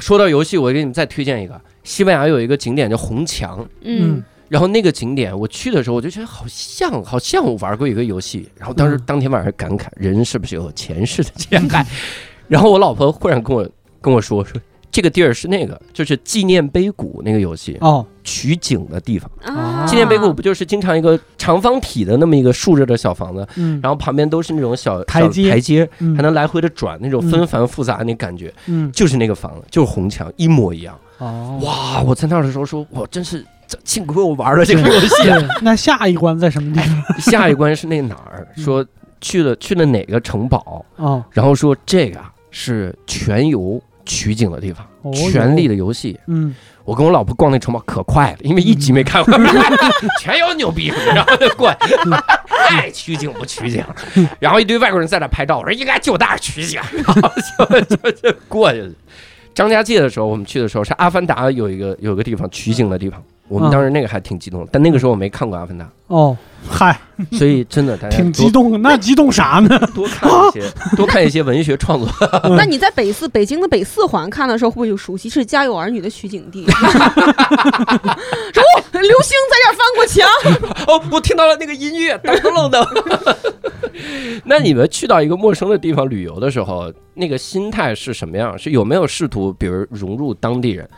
[0.00, 11.86] 说到游戏，我给你们再推荐一个，西班牙有一个景点叫红墙，嗯，然后那个景点我去的时候，我就觉得好像好像我玩过一个游戏，然后当时嗯当天晚上感慨，人是不是有前世的前 海？
[12.48, 13.68] 然后我老婆忽然跟我
[14.00, 14.60] 跟我说说。
[14.90, 19.30] 这个地儿是那个，就是纪念碑谷那个游戏哦，取景的地方。
[19.44, 30.98] 啊，纪念碑谷不就是经常一个长方体的那么一个竖着的小房子，嗯，然后旁边都是那种小台阶台阶，嗯还能来回的转，那种纷繁复杂的那感觉，嗯，就是那个房子，就是红墙，一模一样。
[31.18, 32.02] 哦，哇！
[32.02, 33.44] 我在那儿的时候说，我真是
[33.84, 35.14] 幸亏我玩了这个游戏。
[35.62, 37.20] 那下一关在什么地方？
[37.20, 38.48] 下一关是那哪儿？
[38.56, 38.84] 嗯说
[39.20, 43.78] 去了去了哪个城堡，哦，然后说这个啊是全游
[44.10, 46.18] 取景的地方，哦权力的游戏。
[46.26, 49.40] 嗯，我跟我老婆逛那城堡可快了，因为一集没看完，
[50.20, 51.94] 全有牛逼，然后就过去，
[52.68, 53.84] 爱取景不取景，
[54.40, 57.30] 然后一堆外国人在那拍照，我说应该就那儿取景，然 后
[57.86, 58.90] 就就就过去了。
[59.54, 66.36] 张家界的时候，我们去的时候是《阿凡达》有一个有个地方取景的地方，我们当时那个还挺激动的，但那个时候我没看过《阿凡达哦，
[66.68, 66.96] 嗨，》，
[67.36, 69.76] 所以真的大家挺激动，那激动啥呢？
[69.94, 70.62] 多看一些
[70.96, 72.08] 多看一些文学创作。
[72.56, 75.28] 那你在北四北京的北四环看的时候，会不会有熟悉？
[75.28, 76.64] 是《家有儿女》的取景地。
[76.70, 76.82] 说
[78.62, 80.26] 哦，流星在这儿翻过墙。
[80.86, 83.36] 哦，我听到了那个音乐，噔噔噔噔。
[84.44, 88.56] 那你们去到一个陌生的地方旅游的时候，那个心态是什么样？
[88.58, 90.88] 是有没有试图，比如融入当地人？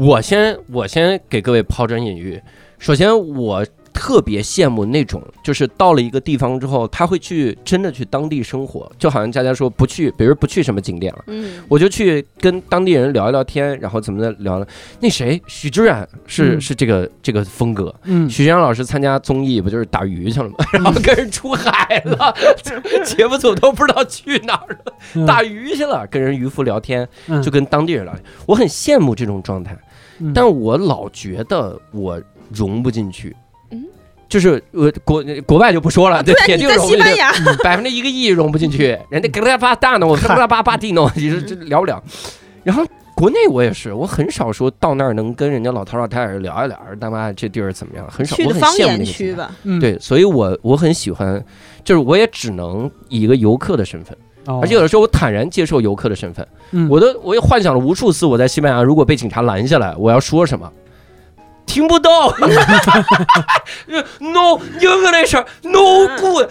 [0.00, 2.40] 我先我先给各位抛砖引玉。
[2.78, 14.66] 首先，我特别羡慕那种，就是到了一个地方之后，他会去真的去当地生活，就好像佳佳说不去，比如不去什么景点了，嗯，我就去跟当地人聊一聊天，然后怎么的聊了。
[15.00, 17.94] 那谁，许知远是、嗯是这个这个风格。
[18.04, 20.54] 嗯，许知远老师参加综艺不就是打鱼去了吗？
[20.72, 22.34] 然后跟人出海了，
[23.04, 28.24] 节目组都不知道去哪儿了，嗯打鱼去了，跟人渔夫聊天，嗯就跟当地人聊天。
[28.46, 29.76] 我很羡慕这种状态，
[30.20, 32.20] 嗯但我老觉得我
[32.52, 33.34] 融不进去。
[33.70, 33.84] 嗯，
[34.28, 37.32] 就是呃国国外就不说了，对，对，铁定融不进去，西班牙，
[37.64, 42.02] 百分之一个亿融不进去，人家嘎拉巴大呢，我嘎拉巴巴地呢，你说这聊不了。
[42.62, 48.36] 然后国内我也是，我很少说到那儿能跟人家老头老太太聊一聊，大妈这地儿怎么样，很少。
[48.36, 49.04] 去我很羡慕的方言。
[49.04, 51.42] 区吧，嗯，对，所以我我很喜欢，
[51.84, 56.46] 就是我也只能以一个游客的身份，哦而且有的时候我坦然接受游客的身份。
[56.72, 60.70] 嗯我都我也幻想了无数次，我在西班牙如果被警察拦下来，我要说什么。
[61.66, 62.28] 听不到，
[64.18, 66.48] no English no good，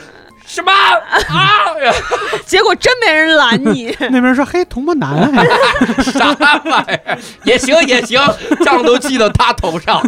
[0.50, 1.70] 什么啊？
[2.46, 3.96] 结果真没人拦你。
[4.10, 5.46] 那边说嘿，童漠男，哎
[6.02, 7.20] 啥玩意儿？
[7.44, 8.20] 也行也行，
[8.66, 10.02] 账都记到他头上。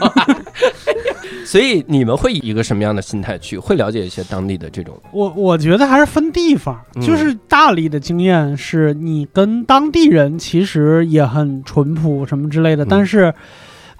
[1.45, 3.57] 所以你们会以一个什么样的心态去？
[3.57, 4.99] 会了解一些当地的这种？
[5.11, 13.31] 我我觉得还是分地方，嗯就是大理的经验是你跟当地人其实也很淳朴什么之类的，嗯但是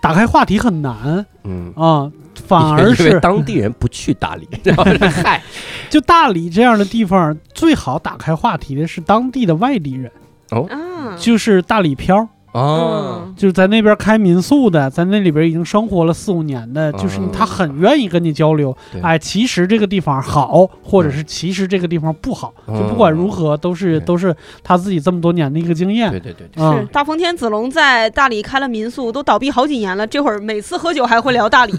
[0.01, 2.11] 打开话题很难嗯，啊、
[2.47, 4.47] 反而是当地人不去大理，
[5.23, 5.41] 嗨，
[5.89, 10.11] 就大理这样的地方，最好打开话题的是当地的外地人，
[10.49, 10.67] 哦，
[11.17, 12.27] 就是大理漂。
[12.53, 13.33] 哦，嗯。
[13.37, 17.29] 就是在那边开民宿的，在那里边已经生活了四五年的，就是嗯。
[17.31, 18.75] 他很愿意跟你交流。
[18.91, 19.01] 对。
[19.01, 22.77] 哎，其实这个地方好，或者是其实这个地方不好，嗯。
[22.77, 24.05] 就不管如何，都是对。
[24.05, 26.19] 都是他自己这么多年的一个经验对。
[26.19, 30.05] 对对对，是嗯，大风天子龙在大理开了民宿，都倒闭好几年了。
[30.05, 31.73] 这会儿每次喝酒还会聊大理，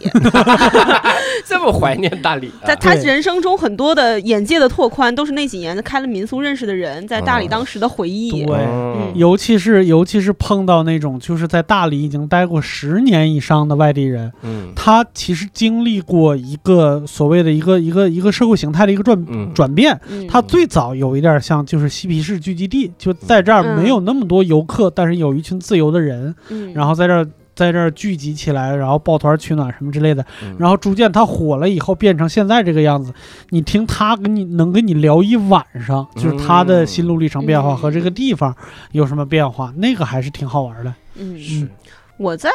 [1.46, 7.48] 这么怀念大理啊，在他人生中很多的眼界的拓宽，都是那几年开了民宿认识的人在大理嗯。
[7.48, 8.44] 当时的回忆。
[8.44, 8.56] 对。
[8.56, 9.12] 嗯。
[9.14, 14.72] 尤其是尤其是碰到那种就是在大理已经待过十年以上的外地人，嗯。
[14.74, 19.52] 他其实经历过一个所谓的一个一个一个社会形态的一个转嗯。
[19.54, 19.98] 转变。
[20.28, 23.82] 他最早有一点像就是嬉皮士聚集地，就在这儿嗯。
[23.82, 26.72] 没有那么多游客，但是有一群自由的人，嗯。
[26.74, 33.12] 然后在这儿在这儿聚集起来，然后抱团取暖什么之类的，嗯然后逐渐他火了以后变成现在这个样子。
[33.50, 38.54] 你听他跟你能跟你聊一晚上，就是他的心路历程变化嗯和这个地方
[38.92, 40.94] 有什么变化，那个还是挺好玩的。
[41.16, 41.68] 嗯，是
[42.16, 42.50] 我在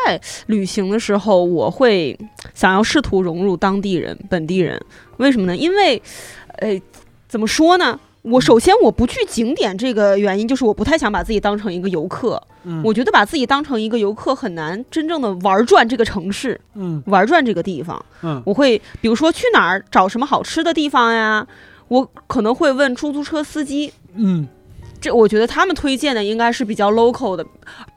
[0.45, 2.17] 旅行的时候，我会
[2.53, 4.79] 想要试图融入当地人、本地人。
[5.17, 5.55] 为什么呢？
[5.55, 6.01] 因为，
[6.60, 6.79] 呃，
[7.27, 7.99] 怎么说呢？
[8.23, 12.41] 我首先我不去景点，这个原因就是我不太想把自己当成一个游客。
[12.63, 12.82] 嗯。
[12.84, 17.01] 我觉得把自己当成一个游客很难真正的玩转这个城市，嗯。
[17.08, 18.03] 玩转这个地方。
[18.21, 18.41] 嗯。
[18.45, 21.47] 我会比如说去哪儿找什么好吃的地方呀，
[21.88, 24.47] 我可能会问出租车司机，嗯。
[24.99, 27.45] 这我觉得他们推荐的应该是比较 local 的，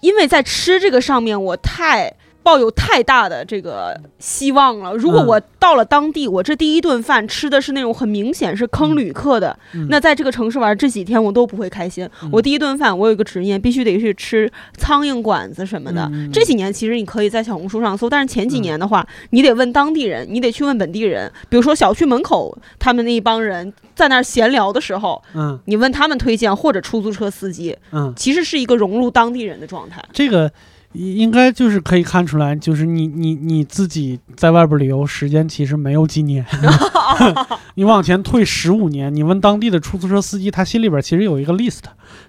[0.00, 2.12] 因为在吃这个上面我太
[2.50, 4.92] 抱有太大的这个希望了。
[4.96, 12.04] 如果嗯我到了当地，我这第一顿饭吃的是那种很明显是坑旅客的，嗯那在这个城市玩这几天我都不会开心。
[12.24, 16.10] 嗯我第一顿饭我有一个执念，必须得去吃苍蝇馆子什么的。
[16.12, 30.02] 嗯这几年其实你可以在小红书上搜，但是前几年的话，你得问当地人，你得去问本地人，比如说小区门口他们那一帮人在那儿闲聊的时候，嗯你问他们推荐或者出租车司机，嗯，其实是一个融入当地人的状态。
[30.12, 30.50] 这个。
[30.92, 36.44] 应该就是可以看出来，就是你你你自己在外边旅游时间其实没有几年
[37.74, 41.81] 你往前退十五年，你问当地的出租车司机，他心里边其实有一个 list，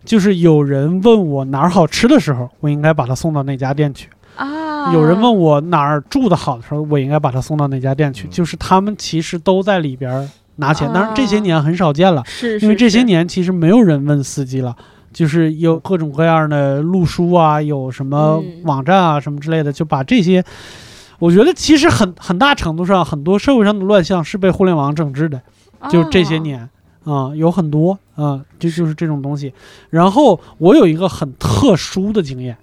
[0.06, 8.28] 就是有人问我哪儿好吃的时候，我应该把他送到哪家店去；啊有人问我哪儿住的好的时候，我应该把他送到哪家店去。
[8.28, 14.76] 嗯就是他们其实都在里边拿钱，当然这些啊年很少见了，是，因为这些年其实没有人问司机了。
[15.14, 20.44] 就是有各种各样的路书啊，有什么嗯网站啊，什么之类的，就把这些，
[21.20, 25.42] 我觉得其实很很大程度上，很多社会上的乱象是被互联网整治的。
[25.90, 26.70] 就这些哦年
[27.04, 29.52] 啊、有很多啊、这就是这种东西。
[29.90, 32.56] 然后我有一个很特殊的经验，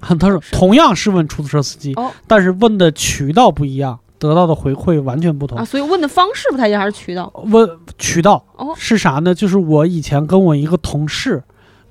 [0.00, 5.58] 很特殊，同样是问出租车司机，哦但是问的渠道不一样，得到的回馈完全不同。
[5.58, 7.32] 啊，所以问的方式不太一样，还是渠道？
[7.46, 9.34] 问渠道哦是啥呢？
[9.34, 11.42] 就是我以前跟我一个同事。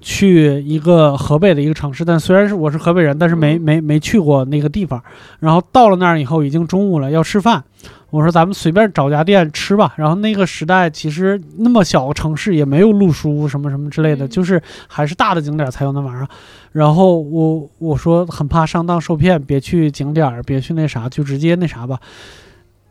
[0.01, 5.03] 去一个河北的一个城市，但虽然是我是河北人，但是没嗯没没去过那个地方。
[5.41, 7.61] 然后到了那儿以后，已经中午了，要吃饭。
[8.09, 9.93] 我说咱们随便找家店吃吧。
[9.97, 16.27] 然后那个时代其实那么小个城市也没有路书什么什么之类的，嗯就是还是大的景点才有那玩意儿。
[16.71, 21.99] 然后我我说很怕上当受骗，别去景点，别去那啥，就直接那啥吧。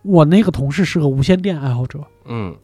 [0.02, 2.54] 我那个同事是个无线电爱好者，嗯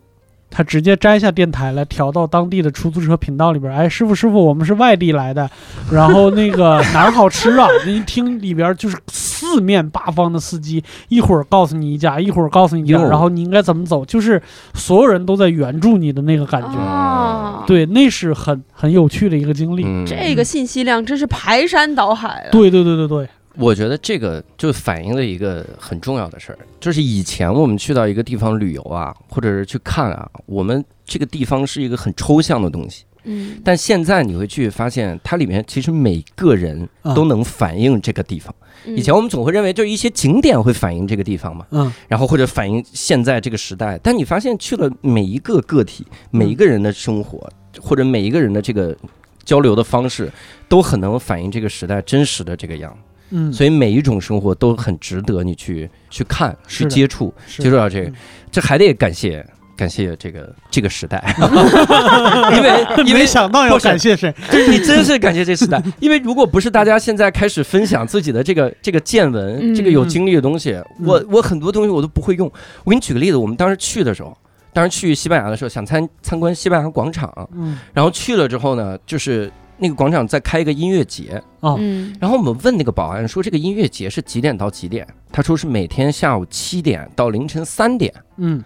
[0.56, 3.74] 他直接摘下电台来调到当地的出租车频道里边儿。
[3.74, 5.50] 哎，师傅师傅，我们是外地来的，
[5.90, 7.66] 然后那个哪儿好吃啊？
[7.84, 14.40] 你一听里边儿就是四面八方的司机，一会儿告诉你一家，一会儿告诉你一家，然后你应该怎么走，就是
[14.74, 16.78] 所有人都在援助你的那个感觉。
[16.78, 19.82] 啊，对，那是很很有趣的一个经历。
[19.84, 22.52] 嗯，这个信息量真是排山倒海啊！
[22.52, 38.54] 对对对对对，我觉得这个就反映了一个很重要的事儿，就是以前我们去到一个地方旅游啊，或者是去看啊，我们这个地方是一个很抽象的东西，嗯，但现在你会去发现，它里面其实每个人都能反映这个地方。
[38.58, 43.98] 嗯以前我们总会认为，就是一些景点会反映这个地方嘛，嗯然后或者反映现在这个时代。
[44.02, 48.94] 但你发现去了每一个个体，每一个人的生活，或者每一个人的这个
[49.42, 50.30] 交流的方式，
[50.68, 52.98] 都很能反映这个时代真实的这个样子。
[53.30, 58.08] 嗯，所以每一种生活都很值得你去去看、去接触、接触到这个。
[58.08, 58.14] 嗯。
[58.52, 59.44] 这还得感谢
[59.76, 61.34] 感谢这个这个时代，
[62.54, 64.32] 因为因为没想到要感谢谁。
[64.48, 69.74] 就是你真是感谢这时代， 因为如果不是大家现在开始分享自己的这个这个见闻，嗯。
[69.74, 71.06] 这个有经历的东西，嗯。
[71.06, 72.48] 我我很多东西我都不会用。
[72.84, 74.36] 我给你举个例子，我们当时去的时候，
[74.72, 77.76] 当时去西班牙的时候，想参参观西班牙广场，嗯。
[77.92, 85.06] 然后去了之后呢，就是那个广场在开一个音乐节，哦嗯然后我们问那个保安说这个音乐节是几点到几点？
[85.32, 88.14] 他说是每天下午七点到凌晨三点。
[88.36, 88.62] 嗯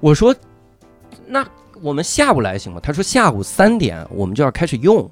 [0.00, 0.34] 我说
[1.26, 1.46] 那
[1.80, 2.80] 我们下午来行吗？
[2.82, 5.10] 他说下午三点我们就要开始用。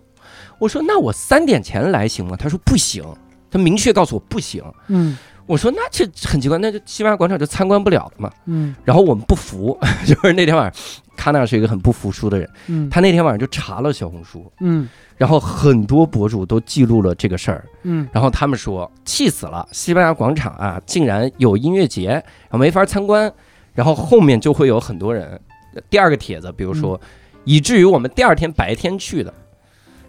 [0.59, 2.37] 我说那我三点前来行吗？
[2.37, 3.03] 他说不行，
[3.51, 4.63] 他明确告诉我不行。
[4.89, 8.31] 嗯我说那这很奇怪，那就西班牙广场就参观不了了嘛。
[8.47, 9.77] 嗯然后我们不服，
[10.07, 10.83] 就是那天晚上，
[11.17, 17.65] 卡纳是一个很不服输的人，嗯，他那天晚上就查了小红书，嗯然后很多博主都记录了这个事儿。
[17.83, 23.33] 嗯然后他们说气死了，西班牙广场啊，竟然有音乐节，然后没法参观，
[23.75, 25.41] 然后后面就会有很多人。
[25.89, 27.01] 第二个帖子，比如说，
[27.45, 29.33] 以至于我们第二天白天去的，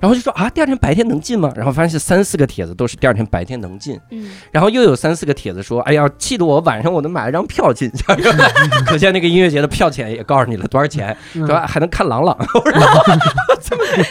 [0.04, 1.50] 然后就说啊，第二天白天能进吗？
[1.56, 8.04] 然后发现是三四个帖子都是第二天白天能进，嗯，然后又有三四个帖子说，哎呀，气得我晚上我能买了张票进去，
[8.86, 11.48] 可见那个音乐节的票钱也告诉你了多少钱，嗯。
[11.48, 12.38] 说还能看朗 朗，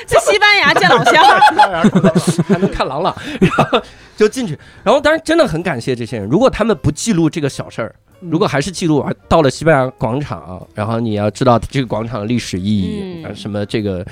[0.06, 1.22] 在西班牙见老乡，
[2.48, 3.78] 还能看朗朗，然后
[4.16, 4.58] 就进去。
[4.82, 8.30] 然后当然真的很感谢这些人，如果他们不记录这个小事儿，嗯。
[8.30, 13.24] 如果还是记录啊，到了西班牙广场，然后你要知道这个广场的历史意义，嗯。
[13.26, 14.02] 啊什么这个。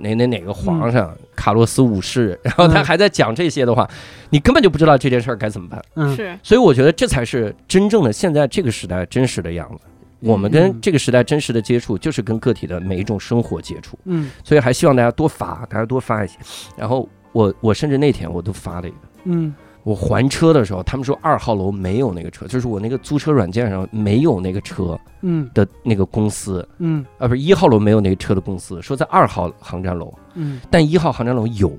[0.00, 3.88] 哪哪哪个皇上、卡洛斯五世，然后他嗯还在讲这些的话，
[4.30, 5.82] 你根本就不知道这件事儿该怎么办。
[5.94, 9.84] 嗯是所以我觉得这才是真正的现在这个时代真实的样子。
[10.20, 13.98] 我们跟嗯这个时代真实的接触，就是跟个体的每一种生活接触。
[14.04, 16.38] 嗯所以还希望大家多发，大家多发一些。
[16.76, 25.48] 然后我我甚至那天我都发了一个，嗯我还车的时候，他们说二号楼没有那个车，就是我那个租车软件上没有那个车嗯。
[25.54, 27.04] 的那个公司，嗯。
[27.18, 30.60] 啊，不是一号楼没有那个车的公司，说在二号航站楼，嗯。
[30.70, 31.70] 但一号航站楼有。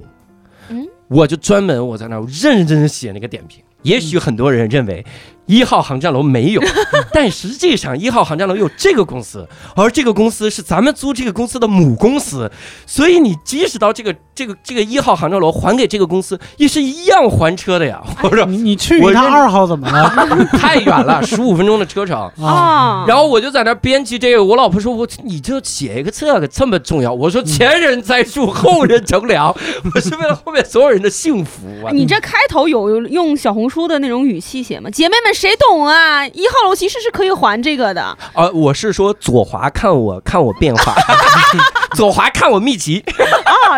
[0.69, 3.63] 嗯，我就专门我在那儿认认真真写那个点评。
[3.81, 5.05] 也许很多人认为
[5.45, 6.61] 一号航站楼没有，
[7.13, 12.51] 但实际上一号航站楼有这个公司，而这个公司是咱们租这个公司的母公司，
[12.85, 18.01] 所以你即使到这个这个这个一号航站楼还给这个公司，也是一样还车的呀。
[18.23, 20.09] 我说你你去一趟二号怎么了？
[20.57, 22.19] 太远了，十五分钟的车程。
[22.41, 29.55] 啊，啊，然后我就在那编辑这个，我老婆说：“我你就写一个这个这么重要。”我说：“前人栽树，后人乘凉，
[29.93, 31.67] 我是为了后面所有人的幸福。
[31.85, 34.89] 啊”你这开头有用小红书的那种语气写吗？
[34.89, 36.25] 姐妹们，谁懂啊？
[36.27, 38.17] 一号楼其实是可以还这个的。
[38.33, 40.95] 呃，我是说左滑看我看我变化，
[41.95, 43.03] 左滑看我秘籍。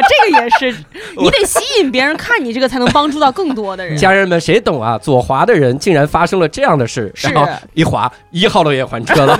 [0.01, 0.83] 这个也是，
[1.17, 3.97] 你得吸引别人看你这个，才能帮助到更多的人。
[3.97, 4.97] 家人们，谁懂啊？
[4.97, 9.39] 左滑的人竟然发生了这样的事，是然后一滑一号楼也还车了。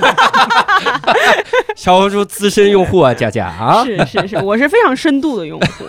[1.76, 3.84] 小红书资深用户啊，佳佳啊。
[3.84, 5.86] 是是是，我是非常深度的用户。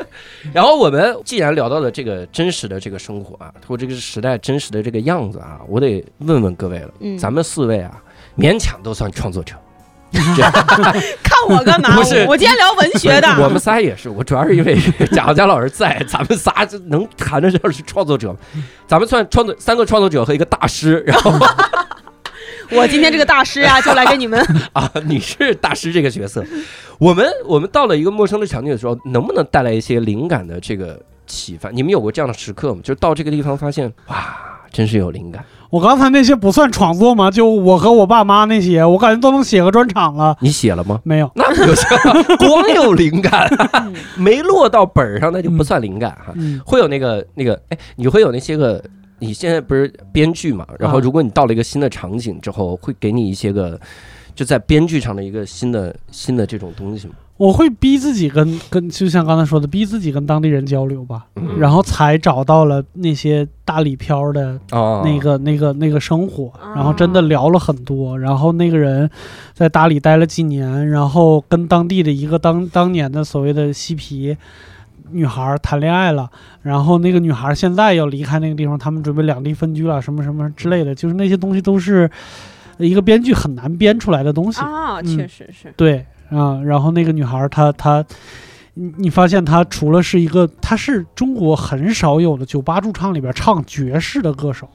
[0.52, 7.92] 然后我们既然聊到了这个真实的这个生活啊，或这个时代真实的这个样子啊，我得问问各位了，嗯，咱们四位啊，
[8.36, 9.54] 勉强都算创作者。
[11.22, 11.96] 看我干嘛？
[11.96, 13.28] 不是我今天聊文学的。
[13.42, 14.78] 我们仨也是，我主要是因为
[15.10, 18.36] 贾佳老师在， 咱们仨就能谈得上是创作者。
[18.86, 21.32] 咱们算创作三个创作者和一个大师，然后
[22.70, 24.40] 我今天这个大师啊，就来给你们
[24.72, 26.44] 啊，你是大师这个角色。
[26.98, 31.70] 我们我们到了一个陌生的场景的时候，能不能带来一些灵感的这个启发？
[31.70, 32.80] 你们有过这样的时刻吗？
[32.82, 34.36] 就是到这个地方发现，哇，
[34.70, 35.44] 真是有灵感。
[35.72, 37.30] 我刚才那些不算创作吗？
[37.30, 40.36] 就我和我爸妈那些，我感觉都能写个专场了。
[40.40, 41.00] 你写了吗？
[41.02, 41.88] 没有，那不就行？
[42.46, 43.48] 光有灵感，
[44.14, 46.34] 没落到本儿上，那就不算灵感哈。
[46.36, 48.84] 嗯会有那个那个，哎，你会有那些个，
[49.18, 50.66] 你现在不是编剧嘛？
[50.78, 53.80] 然后啊如果你到了一个新的场景之后，会给你一些个，
[54.34, 57.14] 就在编剧上的一个新的新的这种东西嘛。
[57.42, 61.58] 我会逼自己跟跟，就像刚才说的，逼自己跟当地人交流吧，嗯。
[61.58, 66.70] 然后才找到了那些大理漂的哦，那个、那个那个生活，啊。
[66.76, 69.10] 然后真的聊了很多，然后那个人
[69.52, 74.36] 在大理待了几年，然后跟当地的一个当当年的所谓的嬉皮
[75.10, 76.30] 女孩谈恋爱了，
[76.62, 82.08] 然后那个女孩现在要离开那个地方，他们准备两地分居了，什么什么之类的，就是那些东西都是
[82.78, 85.16] 一个编剧很难编出来的东西，啊，嗯。
[85.18, 85.74] 确实是。
[85.76, 88.04] 对啊，然后那个女孩儿她她。
[88.74, 94.66] 你你发现她除了是一个，她是中国很少有的酒吧驻唱里边唱爵士的歌手，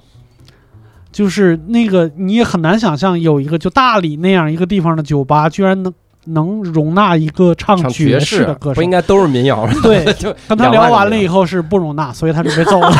[1.12, 5.91] 就是那个你也很难想象有一个就大理那样一个地方的酒吧，居然能
[6.26, 8.91] 能容纳一个唱唱爵爵士士的歌手不应。
[8.91, 9.74] 该都是民谣吗？
[9.82, 12.91] 对，就跟他聊完了以后是不容纳，所以他准备走了。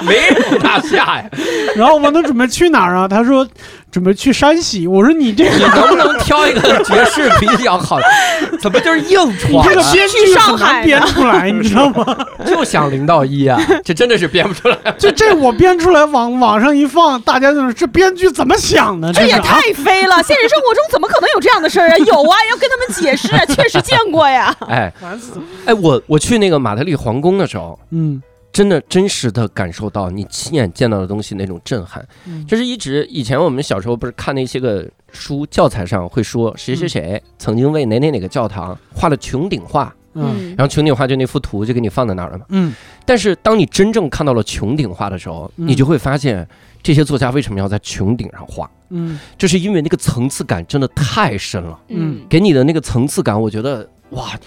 [0.06, 0.16] 没
[0.50, 1.24] 有大下呀。
[1.76, 3.06] 然后我问他准备去哪儿啊？
[3.08, 3.46] 他说
[3.90, 4.86] 准备去山西。
[4.86, 7.98] 我说你这 你个能不能挑一个爵士比较好？
[8.60, 9.68] 怎么就是硬你闯啊？
[9.68, 12.26] 这个编去剧很难上海编出来，你知道吗？
[12.46, 14.76] 就想零到一啊，这真的是编不出来。
[14.98, 19.12] 就这我编出来往网上一放，大家就是这编剧怎么想的？
[19.12, 20.22] 这也是啊太飞了！
[20.22, 21.96] 现实生活中怎么可能有这样的事儿啊？
[21.98, 24.54] 有啊，要跟他们解释啊，确实见过呀。
[24.68, 25.42] 哎烦死了。
[25.66, 28.20] 哎，我我去那个马德里皇宫的时候，嗯
[28.52, 32.06] 真的真实的感受到你亲眼见到的东西那种震撼。
[32.26, 32.44] 嗯。
[32.46, 40.54] 就是一直以前我们小时候不是看那些个书教材上会说谁谁谁曾经为哪哪哪个教堂画了穹顶画，嗯。
[40.56, 42.44] 然后穹顶画就那幅图就给你放在那儿了嘛。
[42.48, 42.74] 嗯。
[43.04, 45.68] 但是当你真正看到了穹顶画的时候，嗯。
[45.68, 46.46] 你就会发现
[46.82, 49.18] 这些作家为什么要在穹顶上画，嗯。
[49.38, 52.20] 就是因为那个层次感真的太深了，嗯。
[52.28, 54.38] 给你的那个层次感，我觉得哇。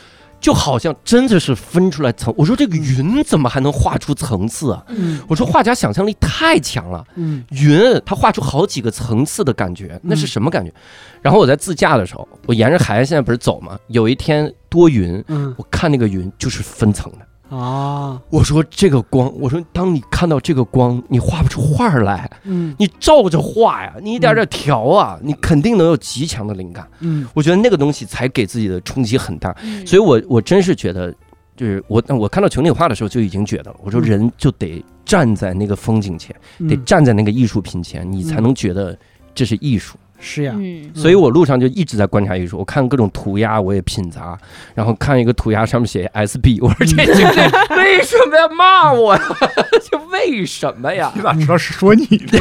[0.43, 4.83] 就好像真的是分出来层，我说这个云怎么还能画出层次啊？
[4.89, 10.73] 嗯我说画家想象力太强了，嗯云它画出好几个层次的感觉，那是什么感觉？
[11.21, 13.79] 然后我在自驾的时候，我沿着海岸线不是走吗？
[13.87, 17.19] 有一天多云，嗯我看那个云就是分层的。
[17.57, 22.75] 啊我说这个光，我说当你看到这个光，你画不出画儿来，嗯。
[22.79, 26.87] 你照着画呀，你一点点调啊，你肯定能有极强的灵感。
[26.99, 27.27] 嗯。
[27.33, 29.85] 我觉得那个东西才给自己的冲击很大，嗯。
[29.85, 31.13] 所以我我真是觉得，
[31.55, 36.35] 就是我我看到穹顶画的时候就已经觉得了，我说嗯人就得站在那个风景前，
[36.67, 38.97] 得嗯站在那个艺术品前，你才能觉得
[39.35, 39.97] 这是艺术。
[40.25, 44.37] 是呀，嗯所以我路上就一直在观察艺术，我看各种涂鸦，我也品杂，
[44.73, 49.21] 然后看一个涂鸦上面写 SB，我说 这这这为什么要骂我呀？
[49.91, 51.11] 这为什么呀？
[51.13, 52.39] 你咋知道是说你的？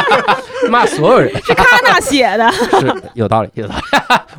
[0.70, 3.82] 骂所有人是他那写的，是有道理，有道理。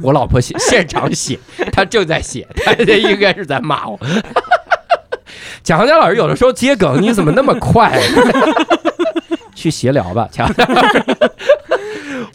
[0.01, 1.39] 我老婆写现场写，
[1.71, 3.99] 她正在写，她这应该是在骂我。
[5.63, 7.99] 蒋航江老师有的时候接梗，你怎么那么快？
[9.55, 10.65] 去闲聊吧，佳佳。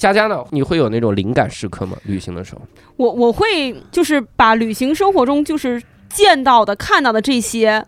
[0.00, 0.42] 佳佳呢？
[0.50, 1.96] 你会有那种灵感时刻吗？
[2.04, 2.62] 旅行的时候？
[2.96, 7.84] 我我会就是把旅行生活中就是见到的、看到的这些，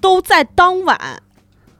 [0.00, 1.22] 都在当晚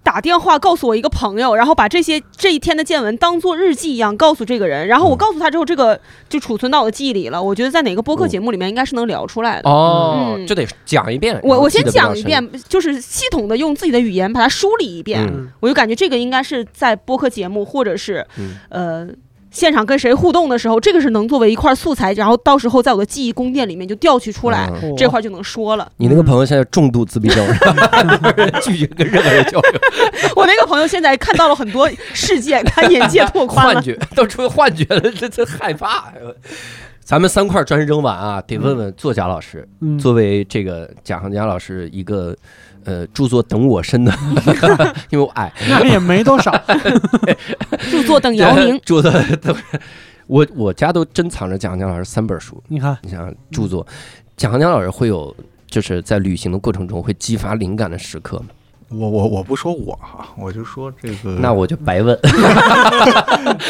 [0.03, 7.43] 打电话告诉我一个朋友，然后把这些这一天的见闻当做日记一样告诉这个人，然后我嗯告诉他之后，这个就储存到我的记忆里了。
[7.43, 9.69] 我觉得在哪个播客节目里面应该是能聊出来的。
[9.69, 11.39] 哦，嗯就得讲一遍。
[11.43, 11.85] 我我先。
[11.89, 19.09] 讲一遍，就是系统的用自己的语言把它梳理一遍，嗯我就感觉这个应该是在播客节目或者是嗯呃
[19.51, 25.91] 现场跟谁互动的时候，这个是能作为一块素材，然后到时候在我的记忆宫殿里面就调取出来，嗯这块就能说了。
[25.97, 27.47] 你那个朋友现在重度自闭症，
[28.63, 29.73] 拒绝跟任何人交流，
[30.37, 33.75] 我那个朋友现在看到了很多世界，他眼界拓宽了。
[33.81, 36.13] 幻觉都出幻觉了，这这害怕。
[37.03, 42.37] 咱们三块砖扔完啊，得问问作家老师，嗯作为这个贾行家老师一个
[42.89, 44.11] 呃著作等我深的，
[45.11, 46.51] 因为我矮， 那也没多少，
[47.93, 49.13] 著作等姚明，著作
[49.43, 49.55] 等
[50.27, 53.87] 我我家都珍藏着贾行家老师三本书，你看，你想想著作，
[54.39, 55.37] 贾行家老师会有
[55.67, 58.39] 就是在旅行的过程中会激发灵感的时刻。
[58.39, 58.47] 吗？
[58.91, 62.19] 我我我不说我哈，我就说这个，那我就白问。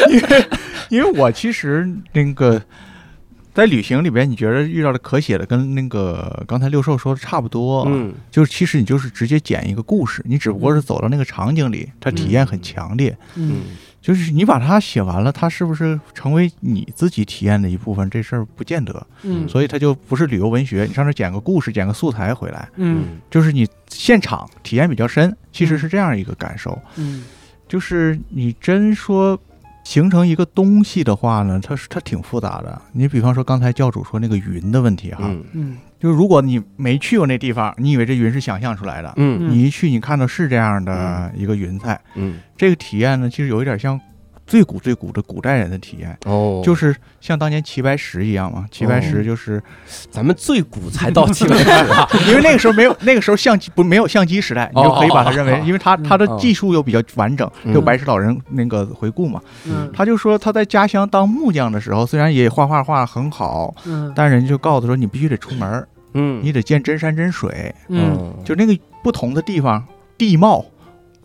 [0.09, 0.45] 因为
[0.89, 2.61] 因为我其实那个
[3.59, 13.15] 在旅行里边，你觉得遇到的可写的跟那个刚才六兽说的差不多，嗯就是其实你就是直接剪一个故事，你只不过是走到那个场景里，它体验很强烈。
[13.35, 13.55] 嗯嗯
[14.01, 18.09] 就是你把它写完了，它是不是成为你自己体验的一部分？
[18.09, 20.85] 这事儿不见得，嗯所以它就不是旅游文学。
[20.87, 26.81] 你上这剪个故事，剪个素材回来，嗯就是你现场体验比较深，其实是这样一个感受。
[26.95, 27.25] 嗯
[27.67, 29.37] 就是你真说
[29.89, 32.79] 形成一个东西的话呢，它是它挺复杂的。
[32.91, 35.43] 你比方说刚才教主说那个云的问题哈，嗯。
[35.53, 35.77] 嗯。
[35.99, 39.49] 就是如果你没去过那地方，你以为这云是想象出来的，嗯。
[39.49, 42.37] 你一去你看到是这样的一个云彩，嗯。
[42.55, 43.99] 这个体验呢，其实有一点像
[44.49, 46.17] 最古最古的古代人的体验。
[46.25, 49.61] 哦，就是像当年齐白石一样嘛，齐白石就是、
[50.09, 51.69] 咱们最古才到齐白石。
[51.69, 57.73] 啊， 因为那个时候没有那个时候相机不没有相机时代，你就可以把它认为因为他他的技术又比较完整，嗯。
[57.73, 59.89] 就白石老人那个回顾嘛，嗯。
[59.93, 64.11] 他就说他在家乡当木匠的时候，虽然也画画画很好，嗯。
[64.15, 66.41] 但人家就告诉他说你必须得出门，嗯。
[66.43, 68.33] 你得见真山真水，嗯。
[68.43, 69.85] 就那个不同的地方
[70.17, 70.65] 地貌。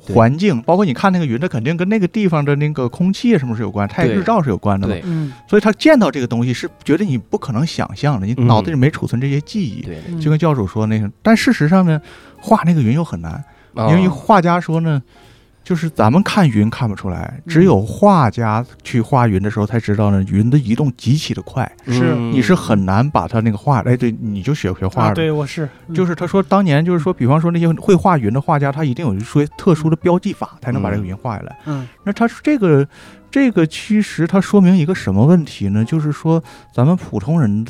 [0.07, 0.15] 对。
[0.15, 4.95] 环境，包括你看那个云，它肯定跟那个地方的那个空气啊什么是有关，太阳日照是有关的嘛。
[5.05, 5.33] 嗯。
[5.49, 8.47] 所以他见到这个东西是觉得你不可能想象的，你嗯。
[8.47, 9.83] 脑子里没储存这些记忆。
[9.83, 10.21] 对，嗯。
[10.21, 12.01] 就跟教主说那个，但事实上呢，
[12.41, 13.45] 画那个云又很难，
[13.75, 13.89] 哦。
[13.91, 15.03] 因为画家说呢，
[15.65, 22.13] 就是咱们看云看不出来，只有画家去画云的时候才知道呢，云的移动极其的快，是。
[22.15, 31.57] 嗯你是很难把它那个画，哎，对，你就学学画啊，对我是就是他说，当年就是说，比方说那些会画云的画家，他一定有一些特殊的标记法，才能把这个云画下来。
[31.65, 31.89] 嗯。
[32.03, 32.87] 那他说这个，
[33.31, 35.85] 这个其实它说明一个什么问题呢？
[35.85, 36.43] 就是说，
[36.75, 37.65] 咱们普通人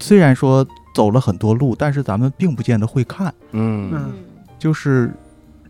[0.00, 3.32] 虽然说走了很多路，但是咱们并不见得会看。
[3.52, 3.90] 嗯。
[3.94, 4.12] 嗯。
[4.58, 5.10] 就是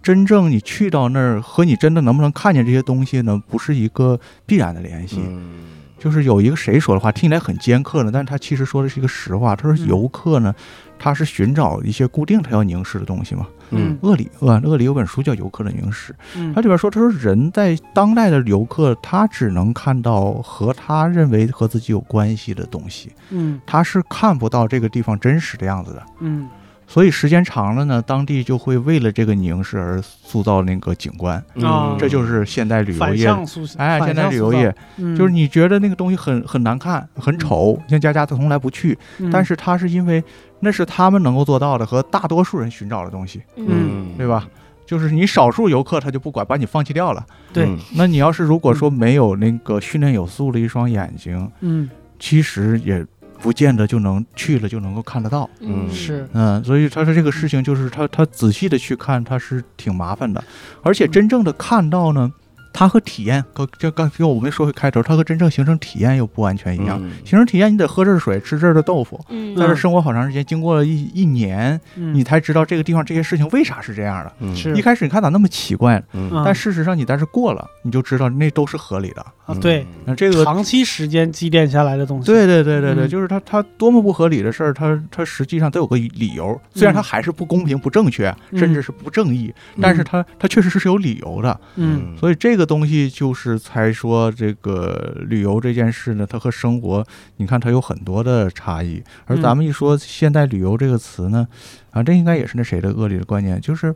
[0.02, 5.20] 真正你去到那儿，和你真的能不能看见这些东西呢，不是一个必然的联系。
[5.20, 5.66] 嗯
[6.00, 9.54] 就是有一个谁说的话，听起来很尖刻呢，但是他其实说的是一个实话。
[9.54, 10.54] 他说嗯游客呢，
[10.98, 13.46] 他是寻找一些固定他要凝视的东西嘛。
[13.72, 26.02] 嗯厄里厄厄里有本书叫《游客的凝视》，嗯他里边说，他说人在当代的游客，他只能看到和他认为和自己有关系的东西，嗯他是看不到这个地方真实的样子的。
[26.20, 26.48] 嗯
[26.90, 33.28] 所以时间长了呢，当地就会为了这个凝视而塑造那个景观，啊这就是现代旅游业。
[33.76, 34.74] 哎，现代旅游业。
[34.96, 35.14] 嗯。
[35.16, 39.30] 就是你觉得那个东西很很难看、很丑，像佳佳他从来不去，嗯。
[39.30, 40.20] 但是他是因为
[40.58, 44.08] 那是他们能够做到的和大多数人寻找的东西，嗯。
[44.18, 44.48] 对吧？
[44.84, 47.24] 就是你少数游客他就不管，把你放弃掉了。
[47.52, 47.66] 对。
[47.66, 51.88] 嗯那你要是如果说没有那个训练有素的一双眼睛，嗯。
[52.18, 53.06] 其实也
[53.40, 55.48] 不见得就能去了就能够看得到。
[55.60, 55.90] 嗯。
[55.90, 56.28] 是。
[56.32, 60.42] 嗯，所以他说这个事情就是他他仔细的去看，他是挺麻烦的，
[60.82, 62.30] 而且真正的看到呢，
[62.72, 66.98] 它和体验，刚就刚就我们说回开头，它和真正形成体验又不完全一样。
[67.02, 67.10] 嗯。
[67.24, 69.54] 形成体验，你得喝这儿的水，吃这儿的豆腐，嗯。
[69.56, 72.14] 在这儿生活好长时间，经过了一一年，嗯。
[72.14, 74.74] 你才知道这个地方这些事情为啥是这样的。
[74.74, 76.02] 一开始你看咋那么奇怪
[76.44, 79.24] 但事实上你但是过了，你就知道那都是合理的。
[79.46, 83.08] 啊对那这个长期时间积淀下来的东西，对对对对对，嗯。
[83.08, 88.58] 就是它它多么不合理的事儿，它它实际上都有个理由，虽然它还是不公平、不正确，嗯。
[88.58, 91.60] 甚至是不正义，但是它它确实是有理由的。
[91.74, 92.16] 嗯。
[92.16, 97.04] 所以这个东西就是才说这个旅游这件事呢，它和生活，
[97.36, 99.02] 你看它有很多的差异。
[99.26, 101.46] 而嗯咱们一说现代旅游这个词呢，
[101.90, 103.94] 啊，这应该也是那谁的恶劣的观念，就是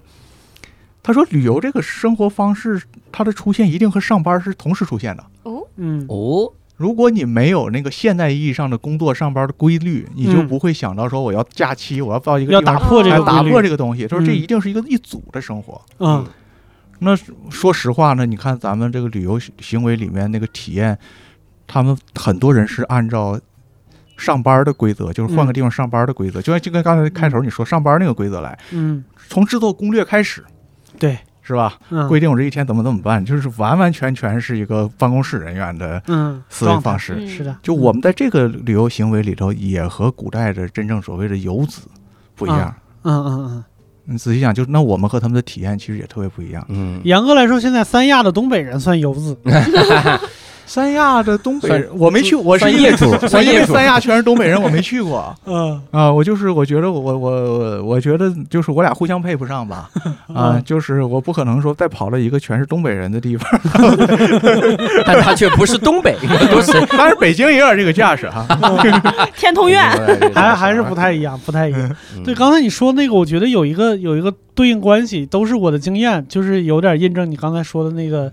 [1.02, 5.24] 他说旅游这个生活方式，它的出现一定和上班是同时出现的。
[5.42, 5.66] 哦。
[5.76, 6.06] 嗯。
[6.08, 10.48] 哦，如果你没有那个现代意义上的工作上班的规律，你就嗯。
[10.48, 14.34] 不会想到说我要假期，我要到一个要地方打破这个打破这个东西，就是这嗯。
[14.34, 15.80] 一定是一个一组的生活。
[15.98, 16.24] 嗯
[17.01, 17.16] 那
[17.51, 20.99] 说实话呢，你看咱们这个旅游行为里面那个体验，
[21.66, 23.38] 他们很多人是按照
[24.16, 30.45] 上班的规则，就是换个地方上班的规则，就像就跟刚才开头你说上班那个规则来，嗯从制作攻略开始，
[30.99, 31.78] 对是吧？
[31.90, 37.16] 嗯规定我这一天怎么怎么办，就是完完全全是一个办公室人员的嗯思维方式。
[37.18, 41.82] 嗯是的，就我们在这个旅游行为里头，也和古代的真正所谓的游子
[42.34, 42.74] 不一样。
[43.03, 43.64] 嗯嗯嗯，
[44.07, 46.64] 你仔细想，就那我们和他们的体验其实也特别不一样。
[46.68, 49.36] 嗯严格来说，现在三亚的东北人算游子，
[50.66, 53.06] 三亚的东北人，我没去，我是业主
[53.42, 55.34] 因为 三亚全是东北人，我没去过。
[55.46, 55.80] 嗯。
[55.90, 56.12] 啊。
[56.12, 59.90] 我就是我觉得我我我我觉得就是我俩互相配不上吧。
[60.34, 63.60] 啊，嗯就是我不可能说再跑到一个全是东北人的地方，
[65.06, 66.16] 但他却不是东北，
[66.50, 66.72] 都是。
[66.96, 68.46] 但是北京也有这个架势哈。
[69.36, 69.90] 天通苑，
[70.34, 71.96] 还还是不太一样，不太一样。
[72.16, 72.22] 嗯。
[72.22, 78.32] 对，刚才你说那个，我觉得有一个有一个对应关系，都是我的经验，就是有点印证你刚才说的那个，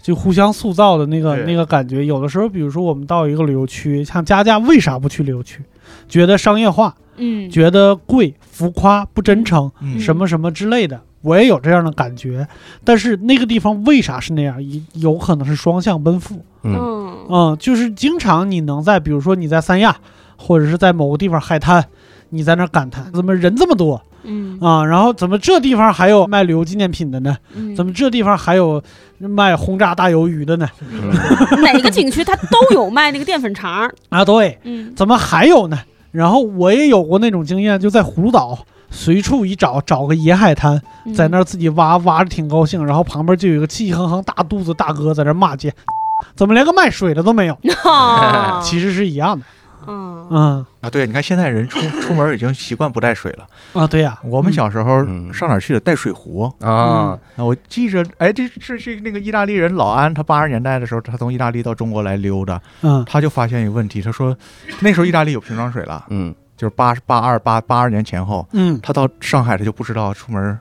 [0.00, 2.04] 就互相塑造的那个那个感觉。
[2.04, 5.60] 有的时候，比如说我们到一个旅游区，像佳佳为啥不去旅游区？
[6.08, 11.00] 觉得商业化，嗯，觉得贵、浮夸、不真诚，嗯什么什么之类的。
[11.22, 12.48] 我也有这样的感觉，
[12.82, 14.56] 但是那个地方为啥是那样？
[14.62, 16.36] 有有可能是双向奔赴。
[16.62, 19.94] 嗯嗯嗯，就是经常你能在，比如说你在三亚，
[20.36, 21.84] 或者是在某个地方海滩，
[22.30, 24.84] 你在那儿感叹怎么人这么多嗯啊？
[24.86, 27.36] 然后怎么这地方还有卖旅游纪念品的呢？
[27.54, 28.82] 嗯，怎么这地方还有
[29.28, 30.68] 卖轰炸大鱿鱼的呢。
[30.80, 31.10] 嗯
[31.62, 35.78] 哪个景区它都有卖那个淀粉肠，啊，对，嗯，怎么还有呢？
[36.10, 38.58] 然后我也有过那种经验，就在葫芦岛
[38.90, 45.72] 随处一找，找个野海滩，嗯在那儿自己挖，挖着挺高兴，然后旁边就有一个气气哼哼大肚子大哥在那骂街，
[46.34, 47.56] 怎么连个卖水的都没有？
[47.84, 49.44] 啊，其实是一样的。
[49.90, 50.28] 嗯。
[50.30, 50.66] 嗯。
[50.80, 53.46] 啊，对，你看现在人出出门已经习惯不带水了。
[53.72, 55.32] 啊，对呀、我们小时候嗯。
[55.34, 57.18] 上哪儿去的带水壶啊，啊？
[57.36, 63.04] 我记着，哎，这是是那个意大利人老安，他八十年代的时候，他从意大利到中国来溜达，嗯。
[63.04, 64.36] 他就发现一个问题，他说
[64.80, 66.34] 那时候意大利有瓶装水了，嗯。
[66.56, 68.78] 就是八八二八八二年前后，嗯。
[68.82, 70.58] 他到上海他就不知道出门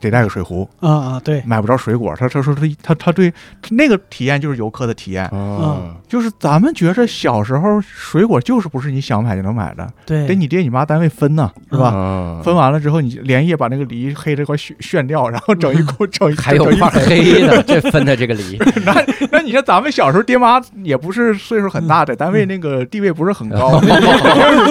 [0.00, 2.14] 得带个水壶，啊啊，对，买不着水果。
[2.18, 3.32] 他他说他他他对
[3.70, 11.92] 那个体验就是游客的体验，啊就是咱们觉着小时候水果就是不是你想买就能买的，对，得你爹你妈单位分呢，是吧？
[11.94, 23.80] 嗯分完了之后，你连夜把那个梨黑这块炫炫掉，然后整一锅整一还有整一块黑的， 这分的这个梨， 那那你说咱们小时候，爹妈也不是岁数很大，在单位那个地位不是很高，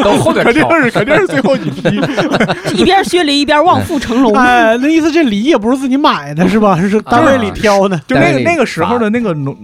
[0.03, 0.69] 都后边肯定。
[0.79, 1.81] 是肯定是最后一批。
[2.73, 6.79] 一边削梨一边望父成龙，哎，那意思这梨也不是自己买的，是吧？
[6.79, 7.97] 是单位里挑的。
[8.05, 9.55] 就那个那个时候的那个农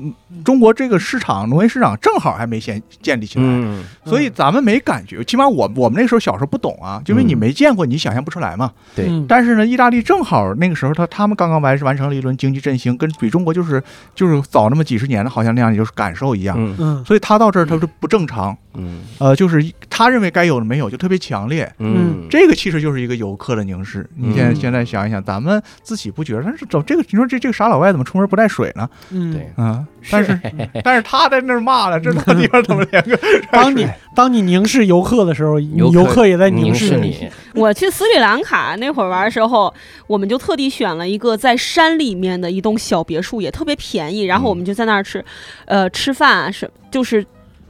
[0.45, 5.21] 中国这个市场农业市场正好还没先建立起来，嗯所以咱们没感觉。
[5.23, 8.71] 起码我我们那时候小时候不懂啊，因为你没见过，你想象不出来嘛。
[8.95, 13.83] 对嗯但是呢，意大利正好那个时候他他们刚刚完完成了一轮经济振兴，跟比中国就是
[14.13, 16.55] 就是早那么几十年的，好像那样就是感受一样。
[16.57, 21.69] 嗯嗯所以他到这儿他就不正常，嗯呃，就是他认为该有的没有，就特别强烈。
[21.79, 24.07] 嗯，这个其实就是一个游客的凝视。
[24.15, 28.87] 你现在嗯现在想一想，咱们自己不觉得，但是走这个，你说这这个傻老外怎么出门不带水呢？
[29.09, 30.34] 嗯，对，啊，但是
[30.83, 33.19] 但是他在那儿骂了，这他地方怎么连个
[33.51, 39.73] 当你当你凝视游客的时候，游游客也在凝视视你，我去斯里兰卡那会儿玩的时候，
[40.07, 44.23] 我们就特地选了一个在山里面的一栋小别墅，也特别便宜。
[44.23, 45.23] 然后我们就在那儿吃，
[45.65, 47.25] 呃，吃饭啊是就是。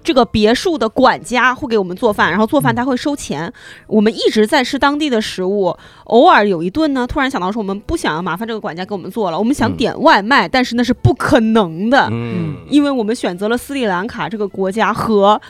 [0.06, 3.52] 这个别墅的管家会给我们做饭，然后做饭他会收钱。
[3.88, 5.76] 我们一直在吃当地的食物，
[6.06, 12.08] 偶尔有一顿呢，突然想到说我们不想要麻烦这个管家给我们做了，我们想嗯点外卖，但是那是不可能的。
[12.12, 15.42] 嗯因为我们选择了斯里兰卡这个国家和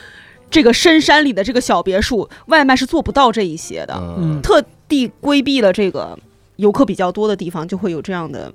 [0.49, 3.93] 这个深山里的这个小别墅，外卖是做不到这一些的。
[4.17, 6.17] 嗯特地规避了这个
[6.55, 8.53] 游客比较多的地方，就会有这样的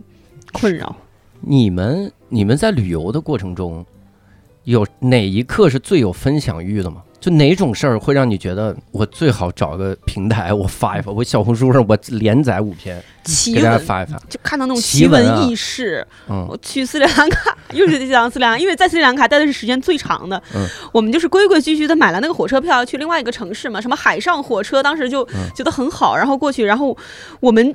[0.53, 0.97] 困扰。
[1.43, 3.85] 你们你们在旅游的过程中，
[4.71, 7.03] 有哪一刻是最有分享欲的吗？
[7.19, 14.17] 就哪种事儿会让你觉得我最好找个平台，我发一发，我小红书上我连载五篇，奇给大家闻发一发。
[14.29, 16.07] 就看到那种奇奇闻异事。
[16.29, 20.41] 嗯我去斯里兰卡，又是讲斯里兰卡，因为在斯里兰卡待的是时间最长的。
[20.55, 26.97] 嗯我们就是规规矩矩的买了那个火车票去另外一个城市嘛，什么海上火车，当时就嗯觉得很好，然后过去，然后
[27.41, 27.75] 我们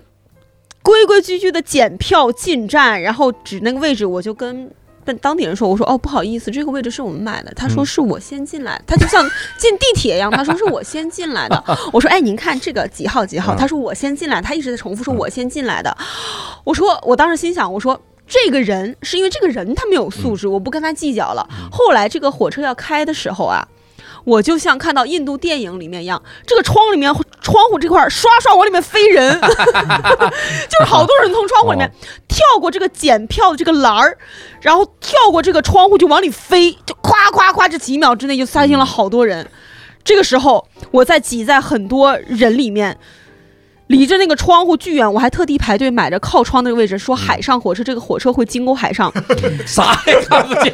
[0.82, 4.72] 规规矩矩的检票进站，然后指那个位置，我就跟。
[5.06, 7.54] 跟当地人说，我说哦不好意思，这个位置是我们买的。
[7.56, 9.24] 他说嗯是我先进来，他就像
[9.58, 11.64] 进地铁一样，他说是我先进来的。
[11.94, 13.54] 我说哎，您看这个几号几号？
[13.54, 15.96] 嗯他说我先进来，他一直在重复说嗯我先进来的。
[16.64, 21.48] 我说我当时心想，我说这个人是因为这个人他没有素质，我不跟他计较了。
[21.72, 23.68] 后来这个火车要开的时候啊。
[24.26, 31.90] 我就像看到印度电影里面一样，这个窗里面窗户这块儿刷刷往里面飞人， 就是好多人从窗户里面
[32.28, 34.18] 跳过这个检票的这个栏儿，
[34.62, 39.48] 然后跳过这个窗户就往里飞，就夸夸夸，这几秒之内就塞进了好多人。
[40.04, 42.98] 这个时候，我在挤在很多人里面，
[43.88, 49.12] 离着那个窗户巨远，我还特地排队买着靠窗那个位置，说海上火车这个火车会经过海上，
[49.66, 50.74] 啥也看不见，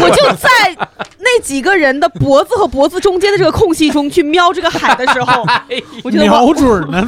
[0.00, 0.48] 我就在
[1.18, 5.44] 那几个人的脖子和脖子中间的这个空隙中去瞄这个海的时候，
[6.04, 7.04] 我觉得瞄我准呢，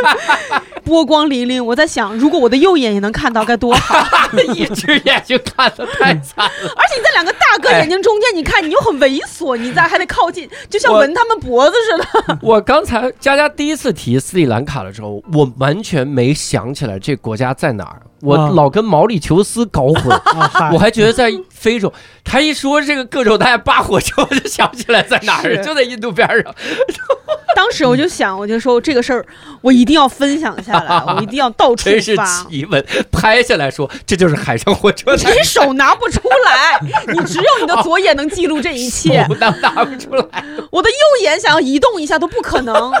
[0.84, 1.62] 波光粼粼。
[1.62, 4.06] 我在想，如果我的右眼也能看到该多好！
[4.54, 6.72] 一只眼睛看的太惨了。
[6.76, 12.38] 而且你在两个大哥眼睛中间，你看你又很猥琐，你在还得靠近，就像闻他们脖子似的。
[12.40, 20.10] 我刚才佳佳第一次提斯里兰卡卡了之后，我完全没想起来这国家在哪儿，我啊老跟毛里求斯搞混。
[20.10, 21.92] 啊， 我还觉得在非洲，
[22.24, 26.54] 他一说这个各种大家扒火车，我就想起来在哪儿，就在印度边上。
[27.56, 29.26] 当时我就想，我就说这个事儿
[29.60, 32.24] 我一定要分享下来，我一定要到处 真是发。
[32.44, 36.80] 奇闻，拍下来说这就是海上火车，你手拿不出来，
[37.12, 39.26] 你只有你的左眼能记录这一切。
[39.28, 40.44] 手拿拿不出来。
[40.70, 42.92] 我的右眼想要移动一下都不可能，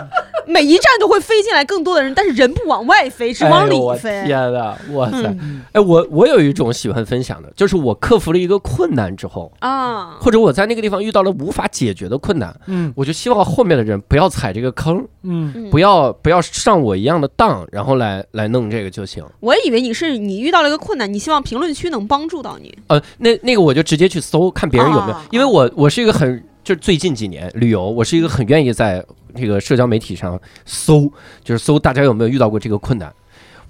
[0.46, 4.24] 每一站都会飞进来更多的人，但是人不往外飞，只往里飞。
[4.26, 4.76] 天哪，
[5.12, 5.28] 哇塞！
[5.40, 19.22] 嗯哎，我我有一种喜欢分享的，就是我克服了一个困难之后，啊，或者我在那个地方遇到了无法解决的困难，嗯我就希望后面的人不要踩踩这个坑，嗯嗯不要不要上我一样的当，然后来来弄这个就行。
[19.40, 22.74] 我以为你是你遇到了一个困难，你希望评论区能帮助到你。
[22.86, 29.04] 呃，那那个我就直接去搜看别人有没有啊，因为我我是一个很就是最近几年旅游，我是一个很愿意在
[29.36, 31.12] 这个社交媒体上搜，
[31.44, 33.12] 就是搜大家有没有遇到过这个困难。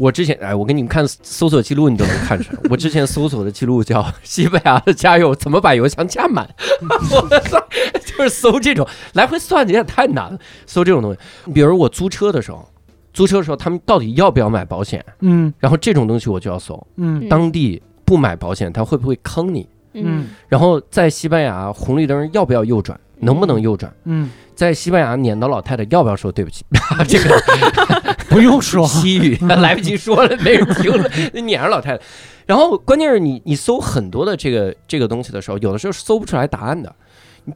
[0.01, 2.59] 我之前哎，我给你们看搜索记录，你都能看出来。
[2.71, 6.49] 我之前搜索的记录叫 西班牙的加油怎么把油箱加满，
[7.13, 7.63] 我操，
[8.07, 10.39] 就是搜这种来回算，你也太难了。
[10.65, 12.67] 搜这种东西，比如我租车的时候，
[13.13, 15.05] 租车的时候他们到底要不要买保险？
[15.21, 19.69] 嗯然后这种东西我就要搜，嗯当地不买保险他会不会坑你？
[19.93, 23.93] 嗯然后在西班牙红绿灯要不要右转，能不能右转？
[24.05, 26.65] 嗯，在西班牙撵到老太太要不要说对不起？
[27.07, 28.00] 这个
[28.31, 31.11] 不用说，西语来不及说了，没人听了，
[31.43, 32.03] 撵着老太太。
[32.47, 36.95] 然后关键是你你搜很多的这个这个东西的时候，有的时候搜不出来答案的。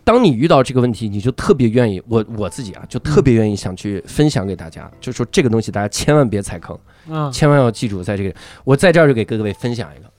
[0.03, 6.77] 当你遇到这个问题，你就特别愿意，我我自己啊，就特别愿意想去分享给大家，就说这个东西大家千万别踩坑，
[7.09, 10.11] 嗯千万要记住，在这个我在这儿就给各位分享一个，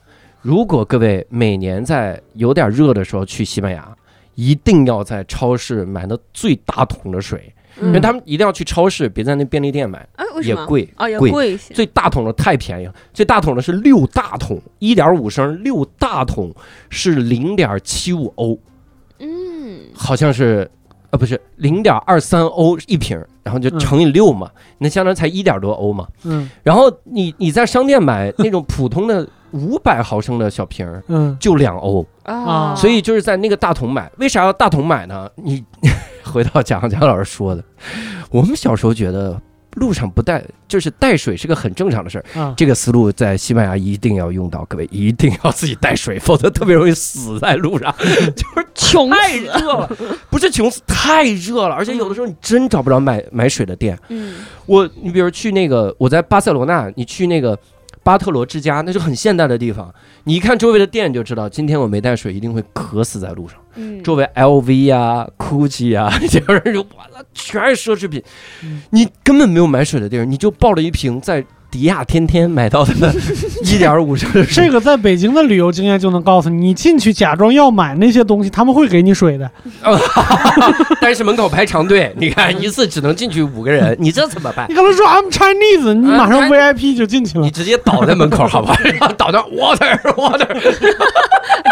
[0.41, 3.91] 如果各位每年在有点热的时候去西班牙，
[4.35, 7.51] 一定要在超市买那最大桶的水，
[7.81, 10.07] 因为他们一定要去超市，别在那便利店买？
[10.43, 11.53] 也贵啊，也贵。
[11.53, 11.73] 一些。
[11.73, 16.53] 最大桶的太便宜了，最大桶的是六大桶，一点五升六大桶
[16.89, 18.57] 是零点七五欧，
[19.19, 20.69] 嗯，好像是，
[21.09, 26.07] 呃，不是零点二三欧一瓶，然后就乘以六嘛，那相当于才一点多欧嘛。
[26.23, 34.11] 嗯然后你你在商店买那种普通的五百毫升的小瓶儿，嗯就两欧，啊，所以就是在那个大桶买。
[34.17, 35.29] 为啥要大桶买呢？
[35.35, 35.63] 你
[36.23, 37.63] 回到蒋蒋老师说的，
[38.29, 39.39] 我们小时候觉得
[39.75, 42.39] 路上不带，就是带水是个很正常的事儿。
[42.39, 47.93] 啊，这个思路在西班牙一定要用到，各位一定要自己带水，否则特别容易死在路上。
[48.35, 49.35] 就是穷太。
[49.37, 49.89] 热了，
[50.29, 53.97] 不是穷死，太热了，而且有的时候你真找不着买买水的店。
[54.09, 54.35] 嗯
[54.65, 57.57] 我，你比如去那个，我在巴塞罗那，你去那个
[58.05, 59.91] 巴特罗之家，那是很现代的地方，
[60.25, 63.57] 你一看周围的店就知道，今天我没带水，一定会渴死在路上。
[63.73, 68.21] 嗯，周围 LV 呀、GUCCI 啊， 这帮人就完了，全是奢侈品。
[68.63, 71.43] 嗯，你根本没有买水的地儿，你就抱了一瓶在
[71.75, 73.13] 迪亚天天买到的
[73.65, 74.71] 一点五升水这。
[74.71, 79.51] 个在北京的旅游经验就能告诉你，你进去假装要买那些东西，他们会给你水的。
[81.01, 84.73] 但是门口排长队，你看一次只能进去五个人， 你这怎么办你？
[84.73, 87.51] 跟他说 I'm Chinese，你马上啊 VIP 就进去了你。
[87.51, 90.47] 直接倒在门口好吧，然后倒到 water water，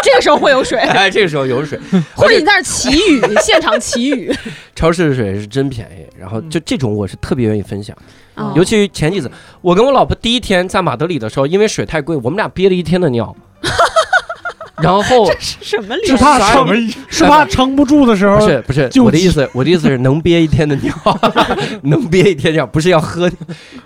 [0.02, 1.80] 这个时候会有水，哎，这个时候有水，
[2.14, 4.30] 或者你在那儿祈雨，现场祈雨。
[4.74, 7.96] 超市的水是真便宜，然后就这种我是特别愿意分享，
[8.36, 9.30] 嗯尤其前几次，
[9.60, 13.34] 我跟我老婆第一天在马德里的时候，因为水太贵，我们俩憋了一天的尿，
[14.82, 15.02] 然后
[15.38, 16.18] 是什么是脸？
[16.18, 16.94] 啥怕撑什么？
[17.08, 20.92] 是怕撑不住的时候不，是不是，我的意思，我的意思是能憋一天的尿，
[21.82, 23.30] 能憋一天尿，不是要喝，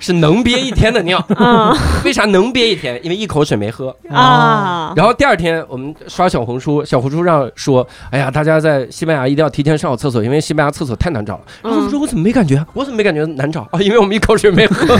[0.00, 1.18] 是能憋一天的尿。
[1.36, 2.98] 啊为啥能憋一天？
[3.02, 3.94] 因为一口水没喝。
[4.10, 4.92] 啊！
[4.96, 11.42] 然后第二天我们刷小红书，小红书上说，哎呀，大家在西班牙一定要提前上好厕所，因为西班牙厕所太难找了。
[11.62, 12.66] 然后我说我怎么没感觉啊？
[12.72, 13.80] 我怎么没感觉难找啊？
[13.80, 14.98] 因为我们一口水没喝。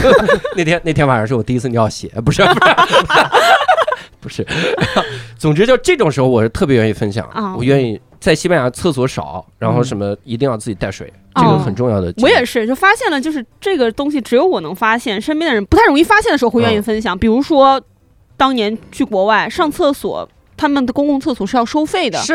[0.55, 2.75] 那天那天晚上是我第一次尿血，不是不是
[4.21, 4.45] 不是。
[5.37, 12.13] 总之就这种时候，我是特别愿意分享，啊我愿意在西班牙厕所少，然后什么一定要自己带水，这个哦很重要的。
[12.17, 17.17] 我也是，就发现了，就是这个东西只有我能发现，身边的人不太容易发现的时候会愿意分享。
[17.17, 17.81] 比如说，
[18.35, 20.27] 当年去国外上厕所，
[20.59, 22.33] 他们的公共厕所是要收费的，是，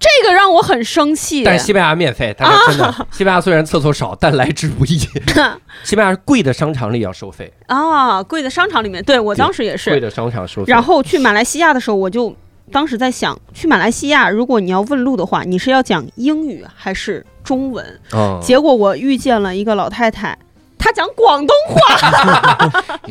[0.00, 1.44] 这个让我很生气。
[1.44, 4.98] 但是西班牙免费，但是真的， 西班牙虽然厕所少，但来之不易。
[5.84, 10.00] 西班牙贵的商场里要收费，啊，贵的商场里面，对我当时也是贵。
[10.00, 10.72] 的商场收费。
[10.72, 12.34] 然后去马来西亚的时候，我就
[12.72, 17.84] 当时在想，去马来西亚，如果你要问路的话，你是要讲英语还是中文？
[18.14, 20.36] 嗯，结果我遇见了一个老太太，
[20.78, 21.76] 她讲广东话，
[22.34, 22.47] 你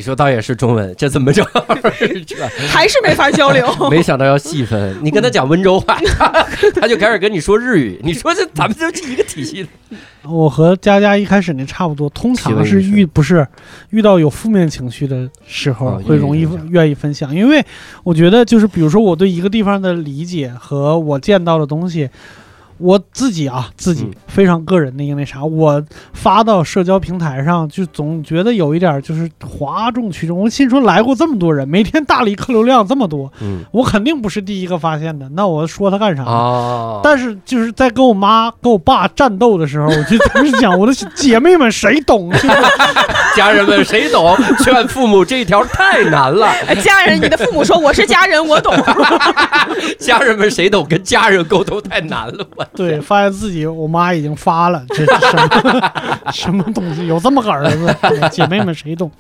[0.08, 1.46] 说倒也是中文，这怎么着？
[2.68, 3.68] 还是没法交流。
[3.92, 6.48] 没想到要细分，你跟他讲温州话，他
[6.82, 8.00] 他就开始跟你说日语。
[8.04, 9.70] 你说这咱们就是一个体系的。
[10.24, 13.48] 我和佳佳一开始那差不多，通常是遇不是
[13.92, 17.64] 遇到有负面情绪的时候哦会容易愿意分享，因为
[18.04, 22.10] 我觉得就是比如说我对一个地方的理解和我见到的东西。
[22.78, 30.38] 我自己啊，自己嗯非常个人的一个那啥，我发到社交平台上，就总觉得有一点就是哗众取宠。
[30.40, 36.24] 我心说来过这么多人，每天大理客流量这么多，嗯我肯定不是第一个发现的，那我说他干啥？
[36.24, 42.32] 哦，但是就是在跟我妈跟我爸战斗的时候，我就当时讲我的姐妹们谁懂？
[43.38, 44.36] 就是家人们谁懂？
[44.64, 46.48] 劝父母这一条太难了。
[46.68, 48.74] 哎家人，你的父母说我是家人，我懂。
[50.00, 50.84] 家人们谁懂？
[50.90, 52.46] 跟家人沟通太难了。
[52.56, 55.92] 我对，发现自己我妈已经发了，这是什么
[56.34, 57.06] 什么东西？
[57.08, 57.96] 有这么个儿子？
[58.32, 59.12] 姐妹们谁懂？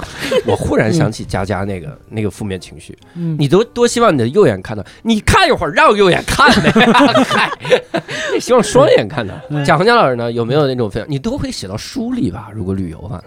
[0.45, 7.51] 我忽然想起佳佳那个那个负面情绪，嗯，你都多希望你的右眼看到，你看一会儿让右眼看呗。
[8.39, 9.33] 希望双眼看到。
[9.49, 11.11] 嗯贾红佳老师呢，有没有那种分享？
[11.11, 12.49] 你都会写到书里吧？
[12.53, 13.23] 如果旅游完了，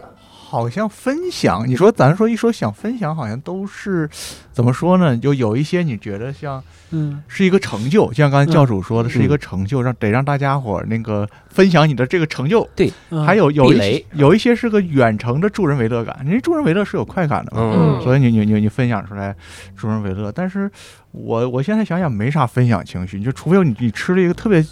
[0.51, 4.11] 好像分享，你说咱说一说想分享，好像都是
[4.53, 5.17] 怎么说呢？
[5.17, 7.23] 就有一些你觉得像嗯。
[7.29, 12.69] 是一个成就，就像刚才教主说的，嗯是一个成就，让得让大家伙儿那个分享你的这个成就。
[13.11, 13.25] 嗯。
[13.25, 18.01] 还有有一些有一些是个远程的助人为乐感，人家助人为乐是有快感的嘛，嗯。
[18.03, 19.35] 所以你你你你分享出来
[19.77, 20.33] 助人为乐。
[20.33, 20.71] 但是
[21.13, 24.65] 我我现在想想没啥分享情绪，你就除非你你吃了一个特别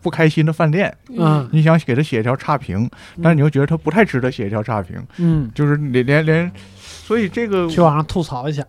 [0.00, 1.48] 不开心的饭店，嗯。
[1.52, 2.88] 你想给他写一条差评，
[3.22, 8.64] 但是你又觉得他不太值得写一条差评，嗯，就是连连连，所以这个去网上吐槽一下。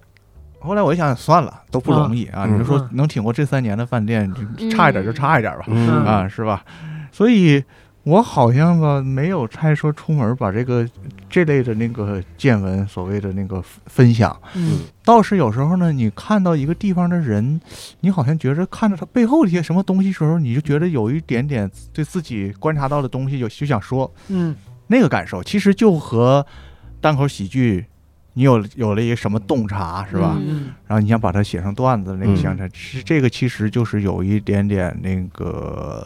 [0.66, 2.45] 后来我一想算了，都不容易啊！
[2.47, 4.30] 嗯你就说嗯能挺过这三年的饭店，
[4.72, 6.66] 差一点就差一点吧，嗯啊，是吧？
[7.11, 7.63] 所以
[8.03, 10.88] 我好像吧没有太说出门把这个
[11.30, 14.36] 这类的那个见闻，所谓的那个分享。
[14.55, 17.59] 嗯倒是有时候呢，你看到一个地方的人，
[18.01, 24.55] 你好像觉着看着他背后的一些什么东西时候，你就觉得有一点点对自己观察到的东西有就想说嗯
[24.88, 26.45] 那个感受，其实就和
[27.01, 27.86] 单口喜剧。
[28.36, 30.38] 你有有了一个什么洞察是吧？
[30.39, 30.69] 嗯。
[30.88, 36.05] 然后你想把它写成段子，那个嗯相差，其实这个其实就是有一点点那个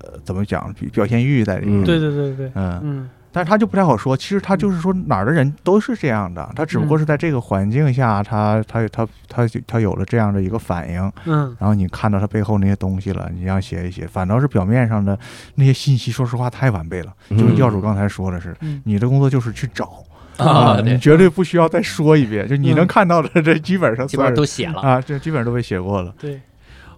[0.00, 1.82] 呃，怎么讲，表现欲在里面。
[1.82, 1.84] 嗯。
[1.84, 3.10] 对对对对，嗯，嗯。
[3.30, 4.16] 但是他就不太好说。
[4.16, 11.54] 其实他就是说哪儿的人都是这样的，他只不过是在这个环境下，他他他他他有了这样的一个反应，嗯。
[11.60, 15.16] 然后你看到他背后那些东西了，你想写一写，反倒是表面上的
[15.56, 17.12] 那些信息，说实话太完备了。
[17.28, 18.80] 就跟嗯教主刚才说的是，嗯。
[18.84, 20.02] 你的工作就是去找
[20.46, 24.80] 啊，你绝对不需要再说一遍，就你能嗯看到的，这 基本上基本上算是都写了。
[24.80, 26.14] 啊，这基本上都被写过了。
[26.18, 26.40] 对。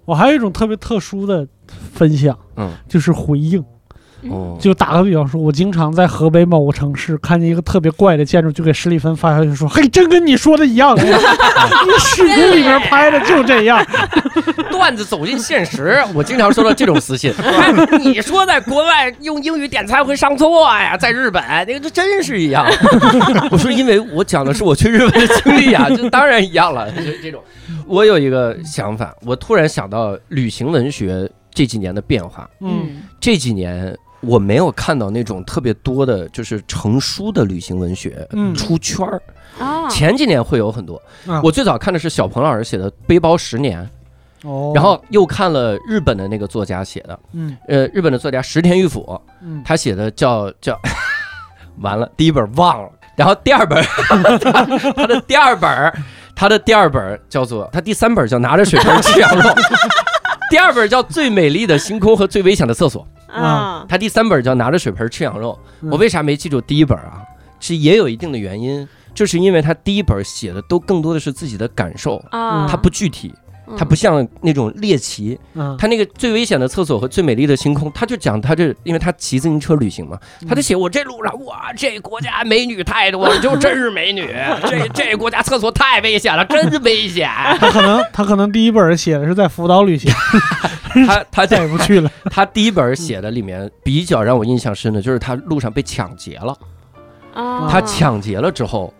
[0.07, 1.47] 我还有一种特别特殊的
[1.93, 3.64] 分享，嗯，就是回应。
[4.28, 11.10] 哦，就打个比方说，我经常在河北某个城市看见一个特别怪的建筑，就给史蒂芬发消息说：“嘿，真跟你说的一样， 你
[11.98, 13.84] 视频里面拍的就这样。
[14.70, 17.32] 段子走进现实，我经常收到这种私信。
[17.38, 22.66] 哎 你说在国外用英语点餐会上错呀，在日本那个这真是一样。
[23.50, 26.90] 我说，因为我讲的是我去日本的经历啊，就当然一样了。
[26.92, 27.42] 就这种，
[27.86, 38.54] 我有一个想法，我突然想到旅行文学这几年的变化。”嗯这几年我没有看到那种特别多的，就是成书的旅行文学嗯。
[38.54, 39.20] 出圈儿。
[39.58, 41.40] 啊，前几年会有很多，啊。
[41.42, 43.82] 我最早看的是小鹏老师写的《背包十年》。
[44.48, 47.54] 哦，然后又看了日本的那个作家写的，嗯。
[47.68, 49.62] 呃，日本的作家石田裕辅，嗯。
[49.64, 50.78] 他写的叫叫，
[51.80, 53.82] 完了，第一本忘了，然后第二本，
[54.40, 54.64] 他
[54.96, 55.92] 他的第二本，
[56.34, 59.50] 他的第二本叫做，他第三本叫拿着水盆吃羊肉，
[60.48, 65.58] 第二本叫最美丽的星空和最危险的厕所，啊，他第三本叫拿着水盆吃羊肉。
[65.82, 67.22] 嗯我为啥没记住第一本啊？
[67.58, 73.34] 是也有一定的原因，就是因为他第一本写的都更多的是自己的感受，啊，他不具体，
[73.66, 80.18] 嗯，他不像那种猎奇，嗯他那个最危险的厕所和最美丽的星空，他就讲他这，因为他骑自行车旅行嘛，
[80.48, 84.26] 他就写我这路上哇，这国家美女太多了，就真是美女，
[84.66, 87.28] 这这国家厕所太危险了，真危险。
[87.58, 90.10] 他可能他可能第一本写的是在福岛旅行，
[91.07, 92.11] 他他再也不去了。
[92.30, 96.57] 他第一本写的里面比较让我印象深的就是他路上被抢劫了，
[97.34, 98.93] 啊，他抢劫了之后，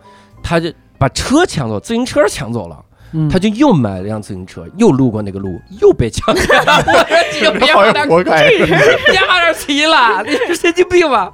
[0.43, 2.83] 他就把车抢走，自行车抢走了。
[3.13, 6.77] 嗯他就又买了辆自行车，又路过那个路，又被抢劫了。
[6.87, 8.47] 我说你就别好往那像活该。
[8.47, 11.29] 别往那儿骑了，你是神经病吧？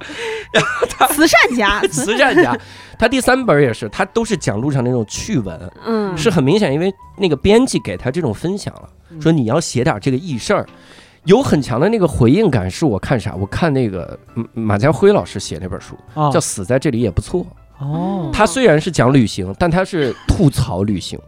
[1.10, 2.52] 慈善家，慈善家。
[2.98, 8.88] 他第三本也是，他都是讲路上那种趣闻，嗯，是很明显，因为那个编辑给他这种分享了，
[9.20, 10.66] 说你要写点这个轶事儿，
[11.24, 12.70] 有很强的那个回应感。
[12.70, 13.34] 是我看啥？
[13.36, 17.46] 我看那个嗯马家辉老师写那本书啊叫《死在这里也不错》，
[17.84, 21.18] 哦，他虽然是讲旅行，但他是吐槽旅行。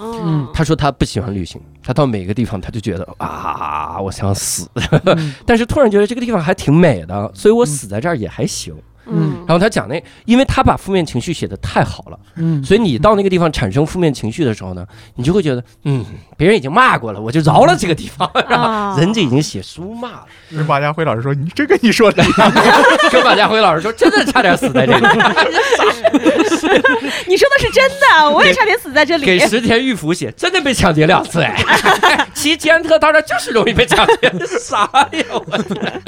[0.00, 4.70] 嗯，他说他不喜欢旅行，他到每个地方他就觉得啊，我想死，
[5.06, 8.72] 嗯 但是突然觉得这个地方还挺美的，所以我死在这儿也还行。
[8.76, 8.82] 嗯
[9.46, 16.04] 然后他讲那，因为他把负面情绪写的太好了，嗯所以你到那个地方产生负面情绪的时候呢，你就会觉得，嗯，
[16.36, 20.26] 别人已经骂过了，我就饶了这个地方， 然人家已经写书骂了。
[20.50, 22.24] 跟马家辉老师说：“你这跟你说的。
[23.12, 25.06] 跟马家辉老师说，真的差点死在这里，
[27.26, 29.38] 你说的是真的，我也差点死在这里给。
[29.38, 31.56] 石田玉福写，真的被抢劫两次哎，
[32.34, 34.82] 骑捷特当然就是容易被抢劫，啥
[35.12, 35.24] 呀？
[35.32, 36.02] 我天，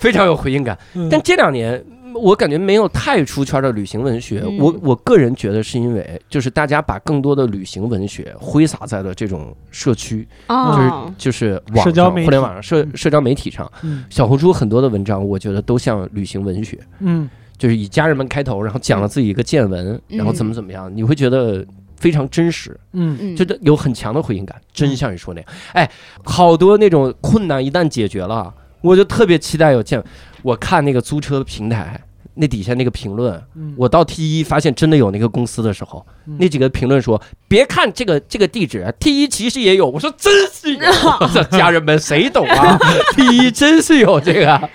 [0.00, 0.76] 非常有回应感。
[0.94, 1.84] 嗯但这两年。
[2.14, 4.58] 我感觉没有太出圈的旅行文学，嗯。
[4.58, 14.04] 我我个人觉得是因为就是大家把更多的旅行文学挥洒在了这种社区，就是哦，就是网上、社交互联网上、社社交媒体上，嗯。
[14.10, 17.28] 小红书很多的文章，我觉得都像旅行文学，嗯。
[17.56, 23.18] 就是以家人们开头，然后讲了自己一个见闻，然后怎么怎么样，你会觉得非常真实，嗯。
[23.20, 25.50] 嗯，觉得有很强的回应感，真像你说那样。
[25.72, 25.90] 哎，
[26.22, 30.00] 好多那种困难一旦解决了，我就特别期待有见。
[30.42, 32.00] 我看那个租车平台。
[32.40, 39.90] 那底下那个评论，嗯，我到 T 一发现真的有那个公司的时候，嗯那几个评论说，别看这个这个地址，T 一其实也有。
[39.90, 40.80] 我说真是有，
[41.34, 42.78] 这家人们谁懂啊？
[43.16, 44.70] T 一真是有这个，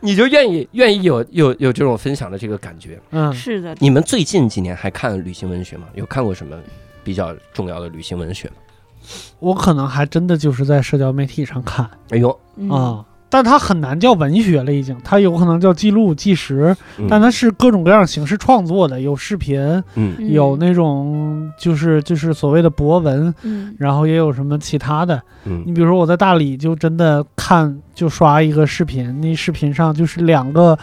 [0.00, 3.00] 你就愿意愿意有有有这种分享的这个感觉。
[3.12, 5.86] 嗯是的，你们最近几年还看旅行文学吗？
[5.94, 6.56] 有看过什么
[7.04, 8.54] 比较重要的旅行文学吗？
[9.38, 13.04] 我可能还真的就是在社交媒体上看哎呦，嗯啊。
[13.36, 17.06] 但它很难叫文学了，已经，它有可能叫记录、纪实，嗯。
[17.06, 19.60] 但它是各种各样形式创作的，有视频，
[19.94, 20.16] 嗯。
[20.18, 23.74] 嗯有那种就是就是所谓的博文，嗯。
[23.78, 25.20] 然后也有什么其他的。
[25.44, 25.62] 嗯。
[25.66, 30.78] 你比如说我在大理就真的看就刷一个视频，那视频上就是两个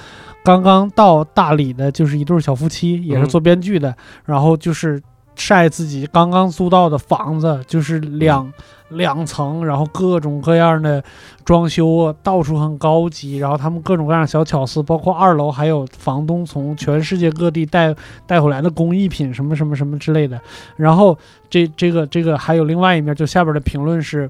[0.46, 3.30] 刚刚到大理的，就是一对小夫妻，也是嗯。
[3.30, 3.96] 做编剧的，
[4.26, 5.02] 然后就是
[5.36, 8.52] 晒自己刚刚租到的房子，就是两、
[8.90, 11.04] 两层，然后各种各样的
[11.44, 17.94] 装修啊，到处很高级，然后他们各种各样的小巧思，包括二楼还有房东从全世界各地带
[18.26, 20.40] 带回来的工艺品，什么什么什么之类的。
[20.76, 21.18] 然后
[21.50, 24.30] 这这个这个还有另外一面，就下边的评论是。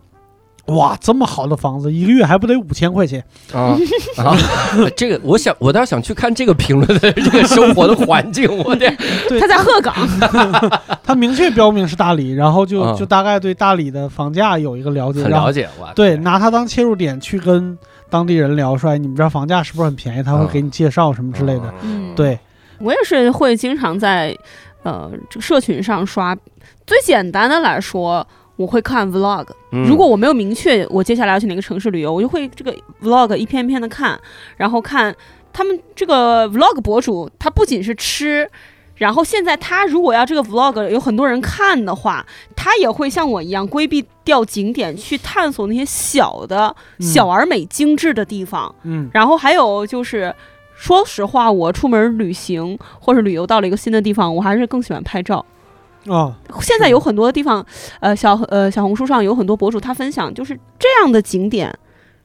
[0.68, 3.24] 哇，这么好的房子，一个月还不得五千块钱？
[3.53, 3.76] 啊
[4.18, 4.38] 啊！
[4.95, 8.49] 这个我想，我倒想去看这个评论的这个生活的环境。
[8.64, 8.95] 我天，
[9.39, 9.93] 他在鹤岗，
[11.03, 15.91] 他明确标明是大理，然后就、啊就大概对大理的房价有一个了解，很了解哇！
[15.93, 17.78] 对，拿它当切入点去跟
[18.09, 20.24] 当地人聊，说哎，你们这儿房价是不是很便宜？
[20.24, 21.74] 他会啊给你介绍什么之类的。
[21.82, 22.39] 嗯，对，
[22.80, 24.34] 我也是会经常在
[24.84, 26.34] 呃这个社群上刷。
[26.86, 28.26] 最简单的来说，
[28.64, 29.45] 我会看 vlog。
[29.72, 34.20] 嗯如果我没有明确我接下来要去哪个城市旅游，我就会这个 vlog 一篇篇的看，
[34.57, 35.16] 然后看
[35.51, 38.49] 他们这个 vlog 博主，他不仅是吃。
[38.95, 48.74] 然后现在他如果要这个 vlog 有很多人看的话，他也会像我一样规避掉景点，去探索那些小的、嗯小而美、精致的地方。
[48.84, 50.34] 嗯然后还有就是，
[50.76, 55.43] 说实话，我出门旅行或者旅游到了一个新的地方，我还是更喜欢拍照。
[56.08, 57.66] 哦，现在有很多地方，
[57.99, 61.74] 呃，小呃小红书上有很多博主他分享，就是这样的景点，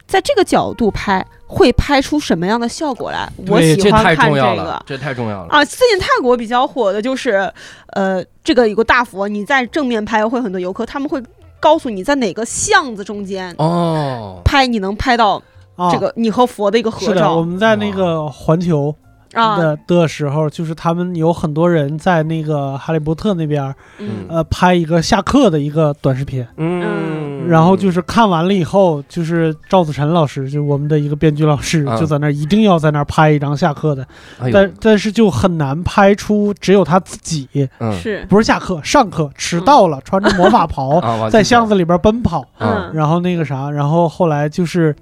[0.06, 3.30] 在这个角度拍会拍出什么样的效果来？
[3.46, 4.82] 我喜欢看这太重要了个，。
[4.86, 5.48] 这太重要了。
[5.50, 7.50] 啊，最近泰国比较火的就是，
[7.92, 11.22] 呃，这个有个大佛，你在正面拍会很多游客，他们会
[11.60, 15.42] 告诉你在哪个巷子中间哦，拍，你能拍到
[15.76, 18.94] 啊，这个你和佛的一个合是的，我们在那个环球
[19.34, 24.26] 啊，的的时候，就是他们有很多人在那个哈利波特那边，嗯。
[24.28, 26.46] 呃，拍一个下课的一个短视频。
[26.56, 31.96] 嗯，然后就是看完了以后，就是赵子晨老师，就我们的一个编剧老师，啊。
[31.96, 34.06] 就在那儿一定要在那儿拍一张下课的，
[34.40, 37.48] 哎，但但是就很难拍出只有他自己，
[37.78, 37.92] 嗯。
[37.92, 41.00] 是，不是下课，上课迟到了，穿着魔法袍，
[41.30, 42.44] 在巷子里边奔跑，
[42.92, 44.94] 然后那个啥，然后后来就是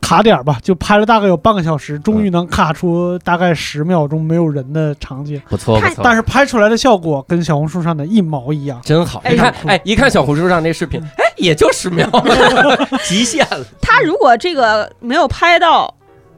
[0.00, 8.80] 卡点儿吧，就拍了大概有半个小时，终于能卡出大概十秒钟没有人的场景，不错不错，但是拍出来的效果跟小红书上的一毛一样。
[8.82, 9.20] 真好。
[9.24, 12.08] 哎你看，嗯哎，一看小红书上那视频，哎，也就十秒，
[13.04, 13.64] 极限了。
[13.80, 15.94] 他如果这个没有拍到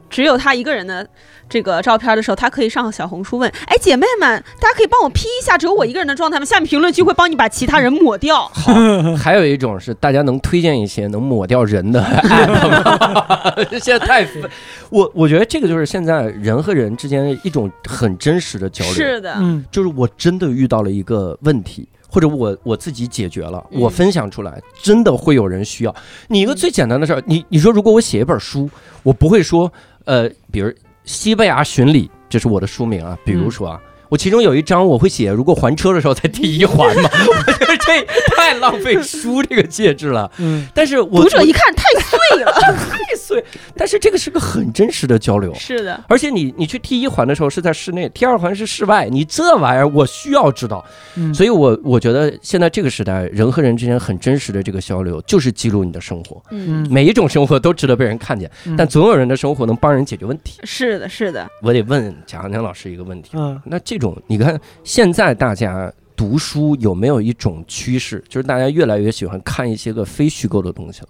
[0.09, 1.07] 只有他一个人的
[1.49, 8.47] 这个照片的时候，他可以上小红书问：“哎，姐妹们，大家可以帮我 P 一下只有我一个人的状态吗？”下面评论区会帮你把其他人抹掉。
[8.47, 8.73] 好，
[9.15, 14.41] 还有一种是大家能推荐一些能抹掉人的 app 吗现在太分，
[14.89, 18.93] 我我觉得这个就是现在人和人之间一种很真实的交流。
[18.93, 25.95] 是的，嗯就是我真的遇到了一个问题，或者我我自己解决了，嗯我分享出来，真的会有人需要。
[26.27, 28.69] 你一个最简单的事儿，你你说如果我写一本书，
[29.03, 29.71] 我不会说，
[30.05, 30.67] 呃，比如
[31.03, 33.81] 《西班牙巡礼》，这是我的书名啊，比如说啊。
[34.13, 38.05] 我其中有一章我会写，如果还车的时候才第一环嘛， 我觉得这
[38.35, 40.29] 太浪费书这个介质了。
[40.37, 42.51] 嗯，但是我读者一看太碎了。
[42.61, 43.43] 太碎，
[43.75, 45.51] 但是这个是个很真实的交流。
[45.55, 50.85] 是的，而且你你去第一环的时候是在室内，第二环是室外，你这玩意儿我需要知道，
[51.15, 51.33] 嗯。
[51.33, 58.75] 所以我我觉得现在这个时代，人和人之间很真实的这个交流，就是记录你的生活，嗯，每一种生活都值得被人看见，嗯。
[58.77, 60.59] 但总有人的生活能帮人解决问题。
[60.65, 63.59] 是的，是的，我得问贾行强老师一个问题，嗯。
[63.65, 65.91] 那这种你看现在大家。
[66.15, 71.07] 读书有没有一种趋势，就是大家越来越喜欢看一些个非虚构的东西了，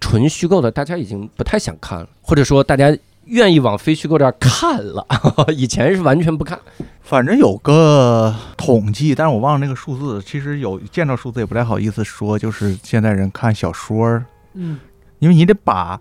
[0.00, 5.04] 纯虚构的大家已经不太想看了，或者说大家愿意往非虚构这儿看了，
[5.52, 6.56] 以前是完全不看。
[7.02, 10.22] 反正有个统计，但是我忘了那个数字。
[10.24, 14.22] 其实有见到数字也不太好意思说，就是现在人看小说，
[14.54, 14.78] 嗯
[15.18, 16.00] 因为你得把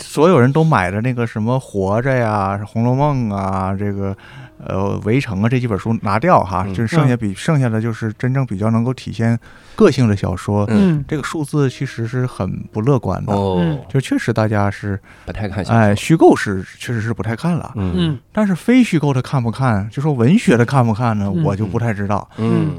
[0.00, 4.16] 所有人都买的那个什么《活着》呀、《红楼梦》啊、这个
[4.64, 6.74] 呃《围城》啊这几本书拿掉哈，嗯。
[6.74, 9.38] 就是剩下比剩下的就是真正比较能够体现
[9.76, 10.64] 个性的小说。
[10.68, 11.04] 嗯。
[11.06, 13.56] 这个数字其实是很不乐观的，哦。
[13.60, 15.78] 嗯，就确实大家是不太看小说。
[15.78, 17.92] 哎虚构是确实是不太看了，嗯。
[17.96, 18.18] 嗯。
[18.32, 21.44] 但是非虚构的看不看，就说文学的看不看呢，嗯。
[21.44, 22.28] 我就不太知道。
[22.36, 22.70] 嗯。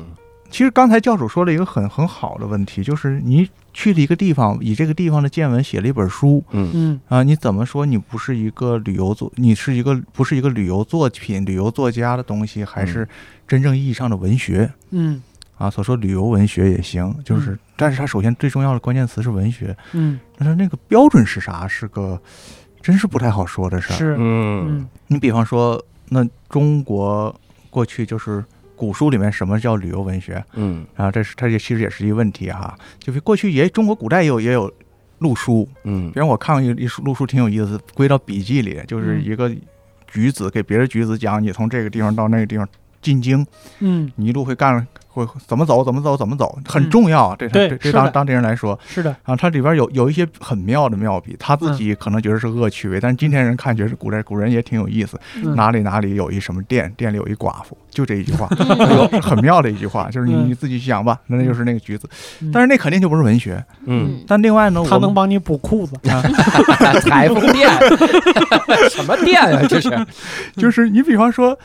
[0.51, 3.47] 其实刚才教主说了一个很很好的问题，就是你
[3.79, 6.69] 去了一个地方，以这个地方的见闻写了一本书嗯。
[6.73, 7.01] 嗯。
[7.07, 13.07] 啊，你怎么说你不是一个旅游作，你是一个不是一个旅游作品、旅游作家的东西，还是
[13.47, 15.21] 真正意义上的文学嗯。
[15.57, 15.69] 啊？
[15.69, 20.19] 所说旅游文学也行，就是，嗯但是它首先最重要的关键词是文学，嗯。
[20.37, 21.65] 但是那个标准是啥？
[21.65, 22.21] 是个
[22.81, 23.95] 真是不太好说的事儿。
[23.95, 24.15] 是。
[24.19, 24.67] 嗯。
[24.67, 24.87] 嗯。
[25.07, 27.33] 你比方说，那中国
[27.69, 28.43] 过去就是
[28.79, 30.41] 古书里面什么叫旅游文学？
[30.53, 30.85] 嗯。
[30.95, 32.73] 啊，这是它也其实也是一个问题哈。
[32.97, 34.71] 就是过去也中国古代也有也有
[35.17, 36.09] 录书，嗯。
[36.13, 39.25] 比如我看过一一书录书挺有意思，归到笔记里，就是嗯。
[39.25, 39.51] 一个
[40.07, 42.65] 举子给别的举子讲，你从这个地方到那个地方
[43.01, 43.45] 进京，
[43.79, 44.09] 嗯。
[44.15, 44.87] 你一路会干
[45.25, 47.35] 会怎么走怎么走怎么走，很嗯重要。
[47.37, 55.19] 这对这当当地人来说是的啊，它里边有有一些很妙的妙笔，他自己可能觉得是恶趣味，但是今天人看觉得是古代古人也挺有意思。
[55.43, 58.47] 嗯哪里哪里有一什么店，店里有一寡妇，就这一句话，
[59.21, 62.07] 很妙的一句话，就是你嗯你自己想吧，那那就是那个橘子
[62.41, 63.63] 嗯，但是那肯定就不是文学。
[63.85, 65.93] 嗯，但另外呢，他能帮你补裤子
[67.01, 67.69] 裁缝店，
[68.91, 69.61] 什么店啊？
[69.67, 69.89] 这是
[70.55, 71.57] 就是你比方说，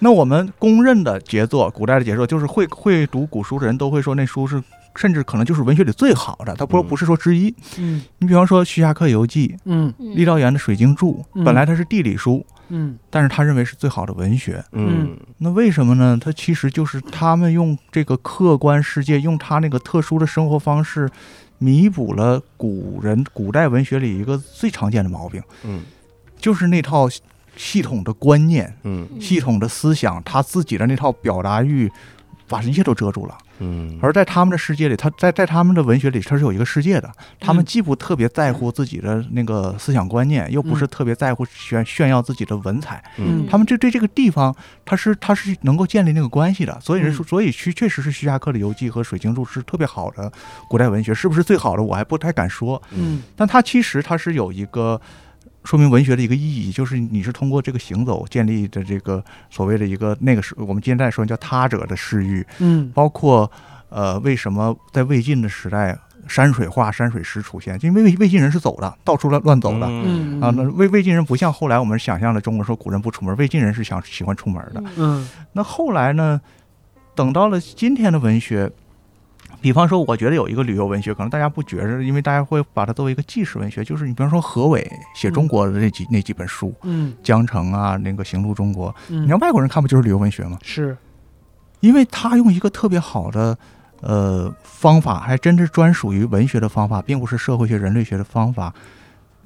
[0.00, 4.62] 那我们公认的杰作，古代的杰作，就是会会读古书的人都会说那书是，
[4.94, 6.86] 甚至可能就是文学里最好的，他不嗯。
[6.86, 7.52] 不是说之一。
[7.78, 8.02] 嗯。
[8.18, 9.92] 你比方说徐霞客游记、嗯。
[9.98, 11.44] 郦道元的水经注，嗯。
[11.44, 12.96] 本来它是地理书，嗯。
[13.10, 14.64] 但是他认为是最好的文学。
[14.72, 15.16] 嗯。
[15.38, 16.16] 那为什么呢？
[16.20, 21.10] 他其实就是他们用这个客观世界，用他那个特殊的生活方式，
[21.58, 25.82] 弥补了古人古代文学里一个最常见的毛病，嗯。
[26.38, 27.08] 就是那套
[27.58, 29.06] 系统的观念、嗯。
[29.20, 31.90] 系统的思想，他自己的那套表达欲，
[32.46, 33.36] 把一切都遮住了。
[33.60, 37.10] 嗯，而在他们的世界里，他在在他们的文学里，他是有一个世界的。
[37.40, 43.02] 他们嗯既不特别在乎自己的那个思想观念，又不是特别在乎炫炫耀自己的文采。
[43.16, 43.44] 嗯。
[43.50, 44.54] 他们这对这个地方，
[44.84, 47.26] 他是他是能够建立那个关系的，所以人说，嗯。
[47.26, 50.30] 所以确确实是徐霞客的游记和水经注是特别好的
[50.70, 53.22] 古代文学，是不是最好的我还不太敢说，嗯。
[53.34, 55.00] 但他其实他是有一个
[55.68, 63.52] 说明文学的一个意义，就是你是通过这个行走建立的这个所谓的一个那个是我们现在说叫他者的视域，嗯包括
[63.90, 65.94] 呃为什么在魏晋的时代
[66.26, 69.86] 山水画、山水诗出现，因为魏魏晋人是走的，到处乱乱走的。
[69.86, 74.82] 嗯啊，那魏魏晋人不像后来我们想象的中国说古人不出门，魏晋人是想喜欢出门的。
[74.96, 76.40] 嗯那后来呢，
[77.14, 78.72] 等到了今天的文学，
[79.60, 90.58] 比方说，我觉得有一个旅游文学，可能大家不觉着，因为大家会把它作为一个纪实文学，就是你比方说何伟写中国的那几、那几本书，嗯《江城》啊，那个《行路中国》，嗯，你让外国人看不就是旅游文学吗？
[90.62, 90.96] 是
[91.80, 93.56] 因为他用一个特别好的
[94.00, 98.72] 呃方法，还真是专属于文学的方法，并不是社会学、人类学的方法，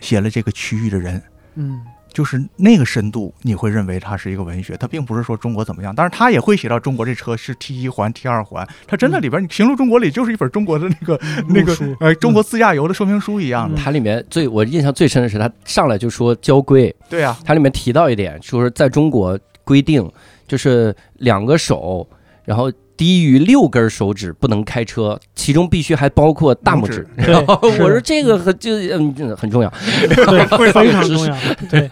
[0.01, 1.23] 写了这个区域的人。
[1.55, 1.81] 嗯
[2.13, 13.77] 就是那个深度，你会认为它是一个文学，它并不是说中国怎么样，但是它也会写到中国这车是 T 一环、T 二环，它真的里边，你《行路中国》里就是一本中国的那个那个呃中国自驾游的说明书一样的。
[13.77, 13.79] 嗯。
[13.83, 20.09] 它里面最我印象最深的是，它上来就说交规，对啊，它里面提到一点，就是在中国规定，
[20.47, 22.07] 就是两个手，
[22.45, 27.07] 然后低于六根手指不能开车，其中必须还包括大拇指。
[27.17, 29.73] 对然后 我说这个很就嗯这个很重要，
[30.09, 31.37] 对 非常重要，
[31.71, 31.89] 对，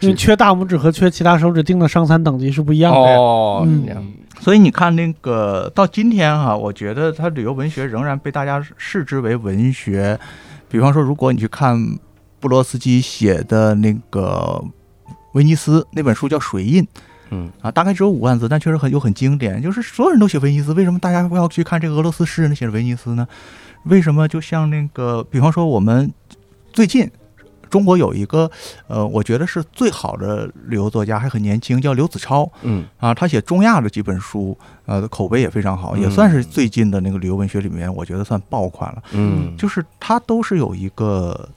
[0.00, 2.98] 因为缺大拇指和缺其他手指定的伤残等级是不一样的。
[2.98, 4.04] 哦，嗯这样
[4.40, 10.18] 所以你看那个到今天哈、我觉得它旅游文学仍然被大家视之为文学。
[10.68, 11.76] 比方说，如果你去看
[12.38, 14.62] 布罗斯基写的那个
[15.34, 16.82] 威尼斯那本书叫《水印》，
[17.30, 19.62] 嗯啊，大概只有五万字，但确实很又很经典。
[19.62, 23.26] 就是所有人都写威尼斯，为什么大家要去看这个俄罗斯诗人写的威尼斯呢？
[23.84, 26.12] 为什么就像那个，比方说我们
[26.72, 27.10] 最近
[27.70, 28.50] 中国有一个
[28.88, 33.14] 呃，我觉得是最好的旅游作家，还很年轻，叫刘子超嗯啊。
[33.14, 39.02] 他写中亚的几本书，呃，口碑也非常好，也嗯算是最近的那个旅游文学里面，我觉得算爆款了。
[39.12, 41.48] 嗯，就是他都是有一个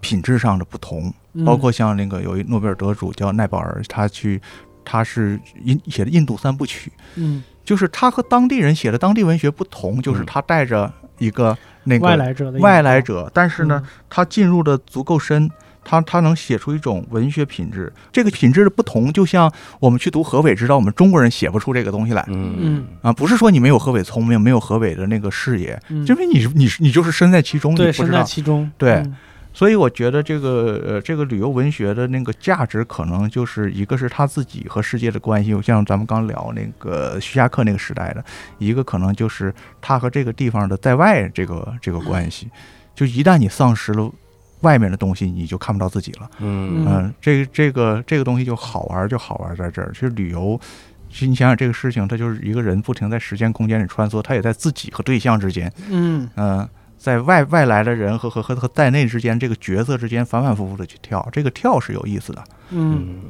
[0.00, 4.40] 品质上的不同，嗯包括像那个有一诺贝尔得主叫奈保尔，他去
[4.86, 7.42] 他是印写的印度三部曲，嗯。
[7.64, 10.26] 就是他和当地人写的当地文学不同，就是嗯。
[10.26, 15.50] 他带着一个那个外来者的外来者，但是呢，他进入的足够深，
[15.82, 17.92] 他他能写出一种文学品质。
[18.12, 22.24] 这个品质的不同，就像我们去读河北，知道我们中国人写不出这个东西来。
[22.28, 22.54] 嗯。
[22.56, 22.86] 嗯。
[23.02, 28.22] 啊，不是说你没有河北聪明，没有河北的那个视野，嗯，因为你你你就是身在其中，你对，身在不知道。
[28.22, 28.92] 其中，对。
[28.92, 29.16] 嗯
[29.56, 38.22] 所以我觉得这个呃，这个旅游文学的那个价值，可能就是一个是他自己和世界的关系，像咱们刚聊那个徐霞客那个时代的，
[38.58, 39.50] 一个可能就是
[39.80, 42.50] 他和这个地方的在外这个这个关系。
[42.94, 44.12] 就一旦你丧失了
[44.60, 46.30] 外面的东西，你就看不到自己了。
[46.38, 49.90] 嗯嗯，这个这个这个东西就好玩，就好玩在这儿。
[49.94, 50.60] 其实旅游，
[51.08, 56.68] 其实你想想这个事情，它就是一个人不停在时间空间里穿梭，他也在自己和对象之间，嗯嗯、
[57.06, 62.42] 在外外来的人和和和和在内之间，这个角色之间反反复复的去跳，这个跳是有意思的。
[62.70, 63.20] 嗯，嗯，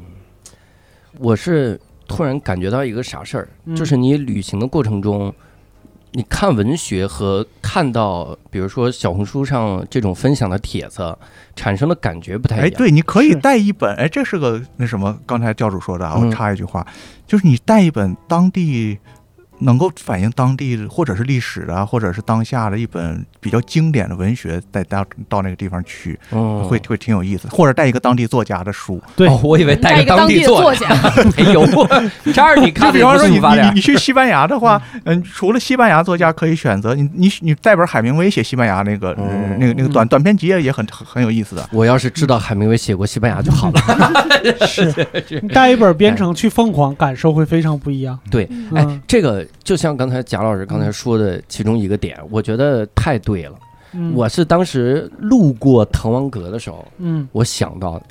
[1.18, 1.78] 我是
[2.08, 3.76] 突然感觉到一个啥事儿，嗯。
[3.76, 5.30] 就是你旅行的过程中，
[6.12, 11.14] 你看文学和看到，比如说小红书上这种分享的帖子，
[11.54, 12.78] 产生的感觉不太一哎，样。
[12.78, 16.26] 对，你可以带一本，哎，这是个那什么，刚才教主说的啊，嗯。
[16.26, 16.86] 我插一句话，
[17.26, 18.98] 就是你带一本当地
[19.60, 29.00] 能够反映当地的或者是历史的，或者是当下的一本比较经典的文学，带到到那个地方去，嗯，会会挺有意思，或者带一个当地作家的书。
[29.16, 29.28] 对。
[29.28, 31.66] 哦，我以为 带带一个当地作家，家， 没有。
[32.32, 41.68] 这儿你比方说你是你你去西班牙的话，嗯，除了西班牙作家可以选择，你你你带本海明威写西班牙那个、嗯那个那个短短篇集也很很很有意思的。
[41.72, 43.80] 我要是知道海明威写过西班牙就好了。
[44.66, 44.92] 是。
[45.40, 48.18] 你带一本编程去凤凰，感受会非常不一样。
[48.30, 53.56] 对，哎嗯，这个就像刚才贾老师刚才说的其中一个点，我觉得太对了。
[53.92, 54.12] 嗯。
[54.14, 57.28] 我是当时路过滕王阁的时候，嗯。
[57.32, 58.06] 我想到的，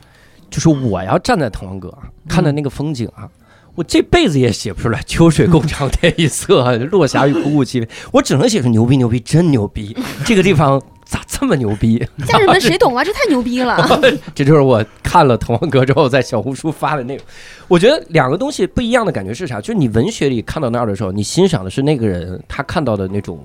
[0.49, 3.29] 就是我要站在滕王阁啊，看的那个风景啊，
[3.75, 9.95] 我这辈子也写不出来“秋水共长天一色， 落霞与孤鹜齐飞”，我只能写出牛逼牛逼，真牛逼！
[10.25, 11.99] 这个地方咋这么牛逼？
[12.27, 13.03] 家人们谁懂啊？
[13.05, 13.77] 这太牛逼了！
[14.35, 17.23] 这就是我看了滕王阁之后在小红书发的内容。
[17.67, 19.61] 我觉得两个东西不一样的感觉是啥？
[19.61, 23.39] 就是你文学里看到那儿的时候，你欣赏的是那个人他看到的那种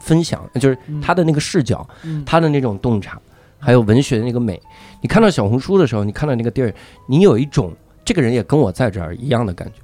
[0.00, 3.18] 分享，就是他的那个视角，嗯他的那种洞察，
[3.58, 4.60] 还有文学的那个美。
[5.00, 6.72] 你看到小红书的时候，你看到那个地儿，
[7.08, 7.74] 你有一种
[8.04, 9.74] 这个人也跟我在这儿一样的感觉，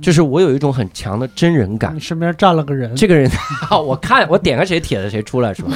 [0.00, 2.00] 就是我有一种很强的真人感你。
[2.00, 3.30] 身边站了个人，这个人，
[3.70, 5.70] 我看我点个谁帖子谁出来是吧？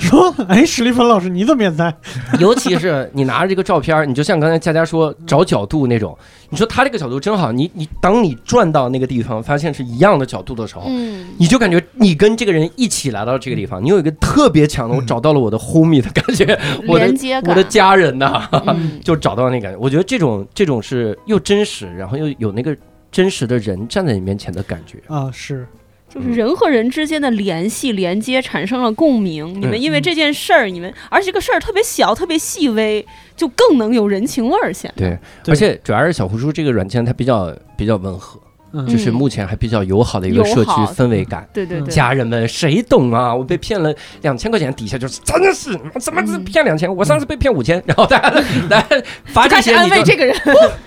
[0.00, 1.94] 说：“哎，史蒂芬老师，你怎么也在？
[2.40, 6.16] 尤其是你拿着这个照片儿，你就像刚才佳佳说找角度那种，
[6.48, 16.58] 你说他这个角度真好，你你当你转到那个地方，发现是一样的角度的时候，嗯，你就感觉你跟这个人一起来到这个地方，你有一个特别强的，我找到了我的 homie 的感觉，
[16.88, 17.06] 我的
[17.46, 19.78] 我的家人呐、嗯 就找到那感觉。
[19.78, 22.76] 我觉得这种这种是又真实，然后又有那个
[23.12, 24.98] 真实的人站在你面前的感觉。
[25.08, 25.66] 啊，是，
[26.12, 29.54] 就是人和人之间的联系、连接产生了共鸣。
[29.60, 33.06] 你们因为这件事儿，你们而且这个事儿特别小、特别细微，
[33.36, 35.08] 就更能有人情味儿显得。
[35.08, 38.40] 对，对而且主要是小红书这个软件它比较比较温和，
[38.72, 41.42] 嗯就是目前还比较友好的一个社区氛围感。
[41.42, 43.34] 嗯对对对，家人们，谁懂啊？
[43.34, 43.92] 我被骗了
[44.22, 46.94] 两千块钱，底下就是真的是怎么是骗两千？
[46.94, 48.30] 我上次被骗五千，然后大家
[48.68, 48.84] 来
[49.26, 50.36] 发这安慰这个人，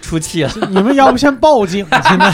[0.02, 1.86] 出气了，你们要不先报警？
[2.04, 2.34] 现在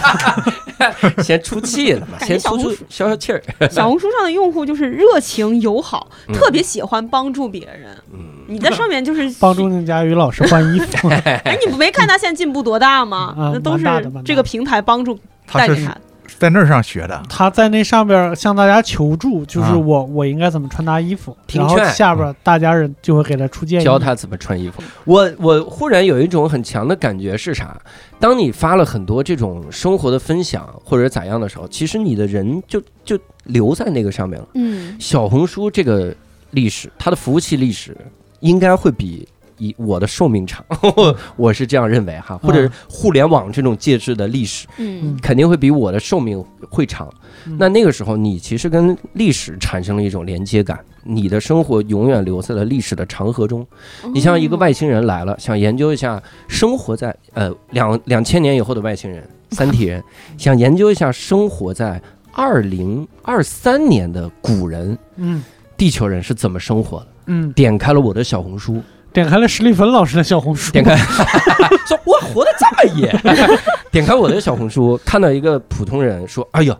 [1.23, 3.41] 先出气了嘛，先出出消消气儿。
[3.69, 7.89] 小红书上的用户就是热情友好，嗯特别喜欢帮助别人。
[8.13, 13.35] 嗯，你在上面就是帮助宁佳宇老师换衣服，哎，你没看他现在进步多大吗？
[13.37, 13.85] 啊那都是
[14.23, 15.17] 这个平台帮助
[15.49, 15.89] 他是。
[16.37, 24.81] 在那儿上学的，他在那上边向大家求助，就是啊我我应该怎么穿搭衣服，然后听劝下边大家人就会给他出建议，教他怎么穿衣服。
[25.03, 27.77] 我我忽然有一种很强的感觉是啥？
[28.19, 34.47] 当你发了很多这种生活的分享或者咋样的时候，其实你的人就就留在那个上面了。
[34.53, 36.15] 嗯，小红书这个
[36.51, 37.97] 历史，它的服务器历史
[38.39, 39.27] 应该会比
[39.59, 40.65] 以我的寿命长，
[41.37, 47.07] 我是这样认为哈，或者是互联网这种介质的历史，嗯肯定会比我的寿命会长。
[47.45, 53.65] 嗯那那个时候，你其实跟历史产生了一种连接感，你的生活永远留在了历史的长河中。
[54.13, 60.03] 你像一个外星人来了，想研究一下生活在呃两两千年以后的外星人，三体人，
[60.37, 62.01] 想研究一下生活在
[62.33, 65.43] 二零二三年的古人，嗯
[65.77, 67.07] 地球人是怎么生活的。
[67.27, 68.81] 嗯，点开了我的小红书，
[69.11, 70.95] 点开了史蒂芬老师的小红书，点开。
[71.87, 73.11] 说我活得这么野，
[73.91, 76.77] 点开我的小红书，看到一个普通人说：“哎呀，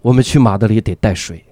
[0.00, 1.44] 我们去马德里得带水。”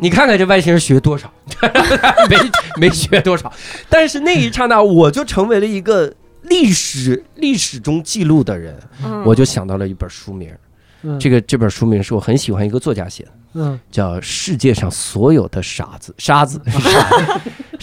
[0.00, 1.32] 你看看这外星人学多少？
[2.28, 2.36] 没
[2.76, 3.50] 没学多少，
[3.88, 6.12] 但是那一刹那，我就成为了一个
[6.42, 9.24] 历史历史中记录的人，嗯。
[9.24, 10.54] 我就想到了一本书名，
[11.02, 11.18] 嗯。
[11.18, 13.80] 这个这本书名是我很喜欢一个作家写的，嗯。
[13.90, 16.60] 叫《世界上所有的傻子》，沙子，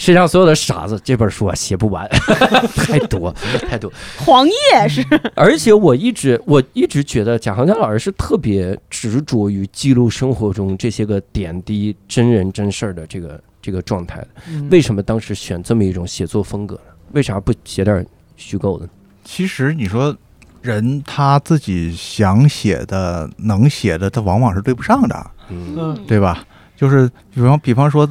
[0.00, 2.08] 世界上所有的傻子这本书啊写不完，
[2.74, 3.30] 太多
[3.68, 3.92] 太多。
[4.16, 5.04] 黄页是
[5.34, 14.28] 而且我一直我一直觉得贾行家老师是特别执着于记录生活中这些个点滴、真人真事儿的这个这个状态的。
[14.48, 16.92] 嗯为什么当时选这么一种写作风格呢？
[17.12, 18.04] 为啥不写点
[18.36, 18.88] 虚构的？
[19.22, 20.16] 其实你说
[20.62, 26.42] 人他自己想写的、能写的，他往往是对不上的，嗯嗯对吧？
[26.74, 28.08] 就是比方比方说，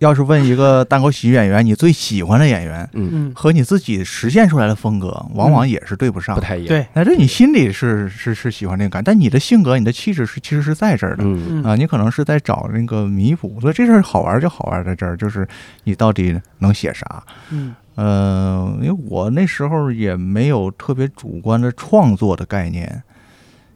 [0.00, 6.40] 要是问一个单口喜剧演员，你最喜欢的演员嗯，嗯和你自己实现出来的风格，往往也是对不上的。
[6.40, 6.68] 不太一样。
[6.68, 11.22] 对那这你心里是是是喜欢这个感，但你的性格、你的气质是其实是在这儿的。
[11.24, 15.46] 嗯嗯啊，你可能是在找那个弥补，所以这事儿好玩就好玩在这儿，就是
[15.84, 17.22] 你到底能写啥？
[17.50, 23.02] 嗯呃，因为我那时候也没有特别主观的创作的概念，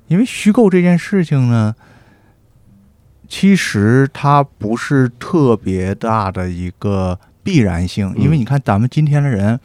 [0.09, 1.75] 因为虚构这件事情呢，
[3.37, 9.59] 其实它不是特别大的一个必然性，因为嗯你看咱们今天的人，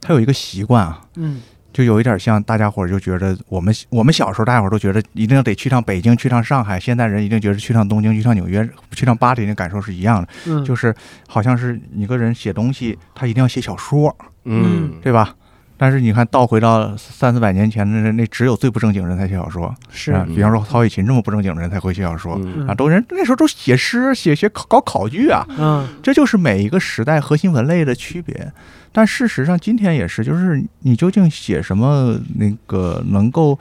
[0.00, 1.40] 他有一个习惯啊，嗯。
[1.72, 10.94] 就有一点像大家伙儿就觉得我们我们小时候大家伙儿都觉得一定得去趟北京，去趟上海，现在人一定觉得去趟东京，去趟纽约，去趟巴黎的感受是一样的，嗯，就是
[11.26, 14.92] 好像是一个人写东西，他一定要写小说，嗯。
[15.02, 15.34] 对吧？
[15.78, 22.38] 但是你看倒回到三四百年前的那那只有最不正经人才写小说是啊，比方说曹雪芹这么不正经的人才会写小说。
[22.42, 28.52] 嗯啊，都人那时候都写诗、写写考搞考据啊，嗯这就是每一个时代核心文类的区别。
[28.90, 33.56] 但事实上，今天也是，就是你究竟写什么，那个能够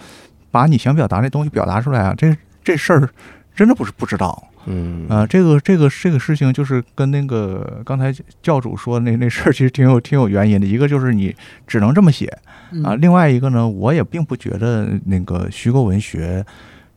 [0.50, 2.16] 把你想表达那东西表达出来啊？
[2.18, 3.10] 这这事儿
[3.58, 10.68] 真的不是不知道嗯啊、这个这个这个事情，就是跟那个刚才教主说那那事儿，其实挺有挺有原因的。
[10.68, 11.34] 一个就是你
[11.66, 12.30] 只能这么写
[12.72, 16.46] 嗯啊，另外一个呢，我也并不觉得那个虚构文学，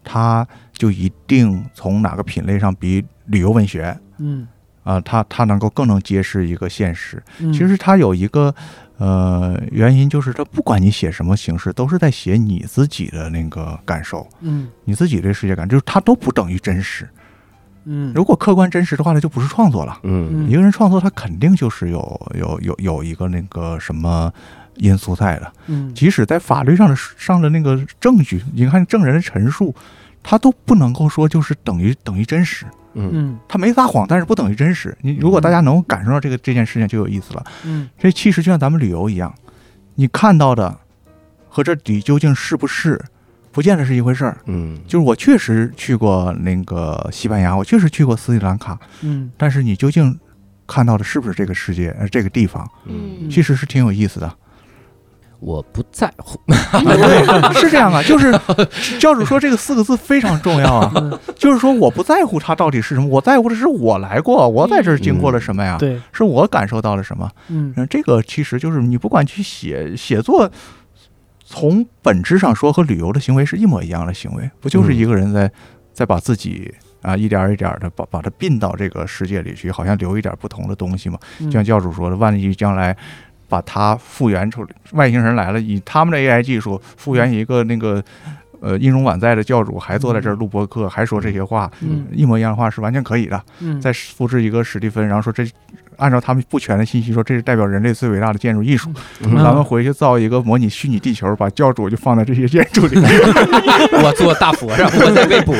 [0.03, 3.97] 它就一定从哪个品类上比旅游文学。
[4.19, 4.49] 嗯
[4.82, 7.23] 啊，它它能够更能揭示一个现实。
[7.39, 8.53] 嗯，其实它有一个
[9.01, 17.09] 呃原因，就是它不管你写什么形式，都是在写你自己的那个感受，嗯你自己的世界感，就是它都不等于真实。
[17.86, 19.98] 嗯如果客观真实的话，那就不是创作了。
[20.02, 24.31] 嗯一个人创作，他肯定就是有有有有一个那个什么
[24.77, 25.51] 因素在的。
[25.66, 29.74] 嗯即使在法律上的上的那个证据，你看证人的陈述，
[30.22, 32.66] 他都不能够说就是等于等于真实。
[32.94, 34.96] 嗯嗯他没撒谎，但是不等于真实。
[35.00, 37.44] 你如果大家能够感受到这个这件事情，就有意思了。
[37.64, 39.34] 嗯这其实就像咱们旅游一样，
[39.94, 40.76] 你看到的
[41.48, 43.00] 和这里究竟是不是，
[43.52, 44.38] 不见得是一回事儿。
[44.46, 50.18] 嗯就是我确实去过那个西班牙，我确实去过斯里兰卡，嗯但是你究竟
[50.66, 54.36] 看到的是不是这个世界，呃，这个地方，嗯，其实是挺有意思的。
[55.40, 56.38] 我不在乎。
[56.46, 58.30] 对，是这样啊， 就是
[58.98, 65.76] 教主说这个四个字非常重要啊，嗯就是说我不在乎它到底是什么，我在乎的是我来过，我在这儿经过了什么呀？
[65.78, 67.30] 对是我感受到了什么？
[67.48, 70.50] 嗯嗯，这个其实就是你不管去写写作，
[71.44, 75.50] 从本质上说和旅游的行为是一模一样的行为，不就是嗯一个人在
[75.92, 76.72] 在把自己
[77.02, 81.18] 啊一点儿一点的把把它并到这个世界里去，好像留一点不同的东西嘛？
[81.40, 82.96] 嗯就像教主说的，万一将来
[83.51, 88.02] 把它复原出来，外星人来了，以他们的 AI 技术复原一个那个。
[88.62, 93.43] 呃，音容宛在的教主还坐在这儿录播课，还说这些话，嗯一模一样的话是完全可以的。
[93.60, 95.51] 嗯再复制一个史蒂芬，然后说这
[96.01, 98.90] 按照他们不全的信息说，这是代表人类最伟大的建筑艺术。
[99.22, 102.97] 嗯咱们回去造一个模拟虚拟地球，把教主就放在这些建筑里。
[104.02, 105.52] 我做大佛上， 我在被捕。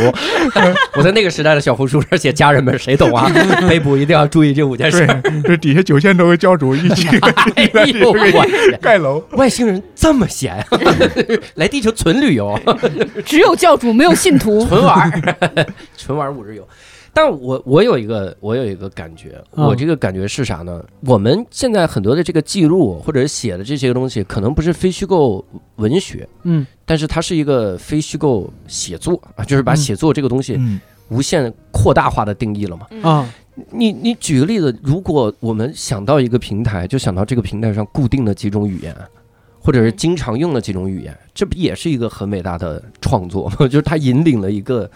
[0.97, 3.31] 我在那个时代的小红书上写家人们，谁懂啊？
[3.69, 5.07] 被捕一定要注意这五件事。，
[5.45, 7.09] 这底下九千多个教主一起
[7.55, 7.65] 哎
[7.95, 8.47] 呦我！
[8.81, 9.23] 盖楼。
[9.33, 10.65] 外星人这么闲，
[11.55, 12.59] 来地球纯旅游，
[13.25, 14.67] 只有教主没有信徒。
[14.67, 16.67] 纯玩儿，纯玩儿五日游。
[17.13, 20.83] 但我我有一个我有一个感觉，嗯我这个感觉是啥呢？
[21.01, 25.45] 我们现在很多的这个记录或者写的这些东西，可能不是非虚构
[25.77, 32.87] 文学，嗯但是它是一个非虚构写作啊，就是把嗯写作这个东西嗯无限扩大化的定义了嘛。
[33.03, 33.33] 啊
[33.73, 38.97] 你你举个例子，如果我们想到一个平台，就想到这个平台上固定的几种语言，
[39.59, 43.57] 或者是经常用的几种语言，这不也是一个很伟大的创作吗？
[43.69, 44.91] 就是它引领了一个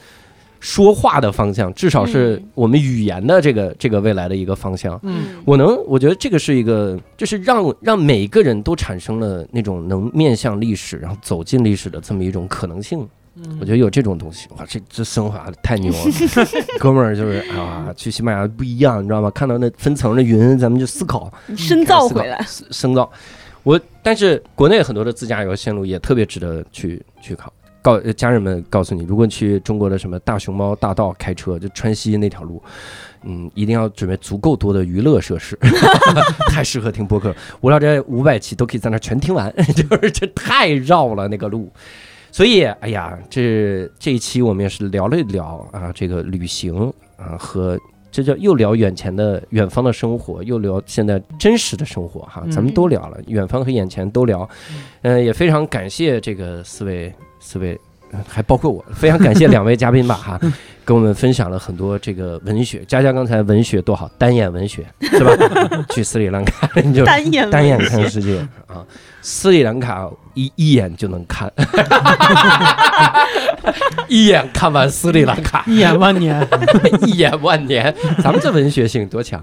[0.65, 4.99] 说话的方向，至少是嗯我们语言的这个这个未来的一个方向。
[5.03, 13.07] 嗯我能，我觉得这个是一个，就是让让每个人都产生了那种能面向历史，然后走进历史的这么一种可能性。
[13.37, 15.99] 嗯我觉得有这种东西，哇，这这升华的太牛了，
[16.81, 19.31] 哥们儿就是啊，去西班牙不一样，你知道吗？
[19.33, 22.43] 看到那分层的云，咱们就思考，深造回来。
[22.71, 23.11] 深造。
[23.65, 27.51] 我但是国内很多的自驾游线路也特别值得去去考
[27.85, 32.63] 告呃家人们告诉你，如果你去中国的什么大熊猫大道开车，就川西那条路，
[33.25, 35.55] 嗯，一定要准备足够多的娱乐设施，
[36.49, 37.37] 太适合听播客。
[37.61, 41.71] 无聊斋五百期都可以在那儿全听完， 就是这太绕了那个路。
[42.33, 47.79] 所以，哎呀，这这一期我们也是聊了一聊啊，这个旅行啊和。
[48.17, 54.49] 这叫又聊眼前的远方的生活，又聊现在真实的生活哈，咱们都聊了，远方和眼前都聊，
[55.03, 57.13] 嗯、也非常感谢这个四位
[57.45, 57.79] 四位，
[58.27, 60.41] 还包括我，非常感谢两位嘉宾吧哈，
[60.85, 62.85] 跟我们分享了很多这个文学。
[62.87, 65.33] 佳佳刚才文学多好，单眼文学是吧？
[65.91, 68.85] 去斯里兰卡你就单眼单眼看世界啊，
[69.23, 71.51] 斯里兰卡一一眼就能看，
[74.09, 76.47] 一眼看完斯里兰卡，一眼万年。
[77.07, 79.43] 一眼万年，咱们这文学性多强！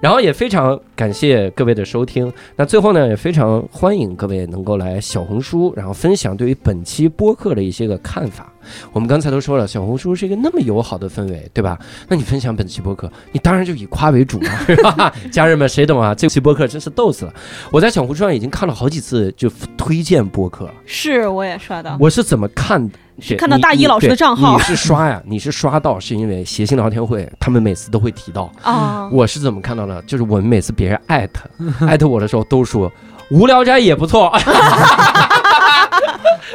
[0.00, 2.32] 然后也非常感谢各位的收听。
[2.56, 8.52] 那最后呢，也非常欢迎各位能够来小红书，然后分享对于本期播客的一些个看法。
[8.92, 11.78] 我们刚才都说了，小红书是一个那么友好的氛围，对吧？
[12.08, 15.12] 那你分享本期播客，你当然就以夸为主嘛， 是吧？
[15.30, 16.14] 家人们，谁懂啊？
[16.14, 17.32] 这期播客真是逗死了！
[17.70, 20.72] 我在小红书上已经看了好几次就推荐播客了。
[20.86, 22.98] 是我也刷到，我是怎么看的？
[23.20, 25.20] 是看到大一老师的账号你是刷呀？
[25.26, 28.48] 你是刷到是因为谐星聊天会，他们每次都会提到。
[28.62, 30.00] 啊， 我是怎么看到的？
[30.02, 31.48] 就是我们每次别人艾特
[31.84, 32.90] 艾特我的时候，都说
[33.32, 34.30] 无聊斋也不错，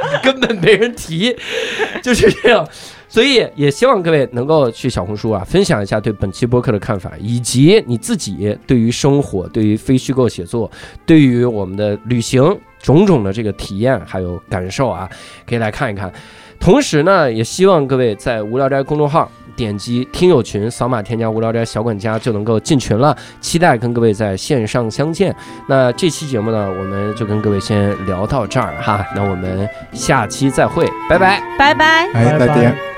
[0.23, 1.35] 根本没人提，
[2.01, 2.67] 就是这样。
[3.07, 10.69] 所以也希望各位能够去小红书啊，分享一下对本期播客的看法，以及你自己对于生活、对于非虚构写作、
[11.05, 15.07] 对于我们的旅行种种的这个体验还有感受啊，
[15.47, 16.11] 可以来看一看。
[16.63, 23.13] 同时呢，也希望各位在无聊斋公众号点击听友群，扫码添加无聊斋小管家就能够进群了。
[23.41, 25.35] 期待跟各位在线上相见。
[25.67, 31.43] 那这期节目呢，我们就跟各位先聊到这儿哈，那我们下期再会，拜拜。
[31.59, 32.09] 拜拜。
[32.13, 32.92] 哎，再拜拜见。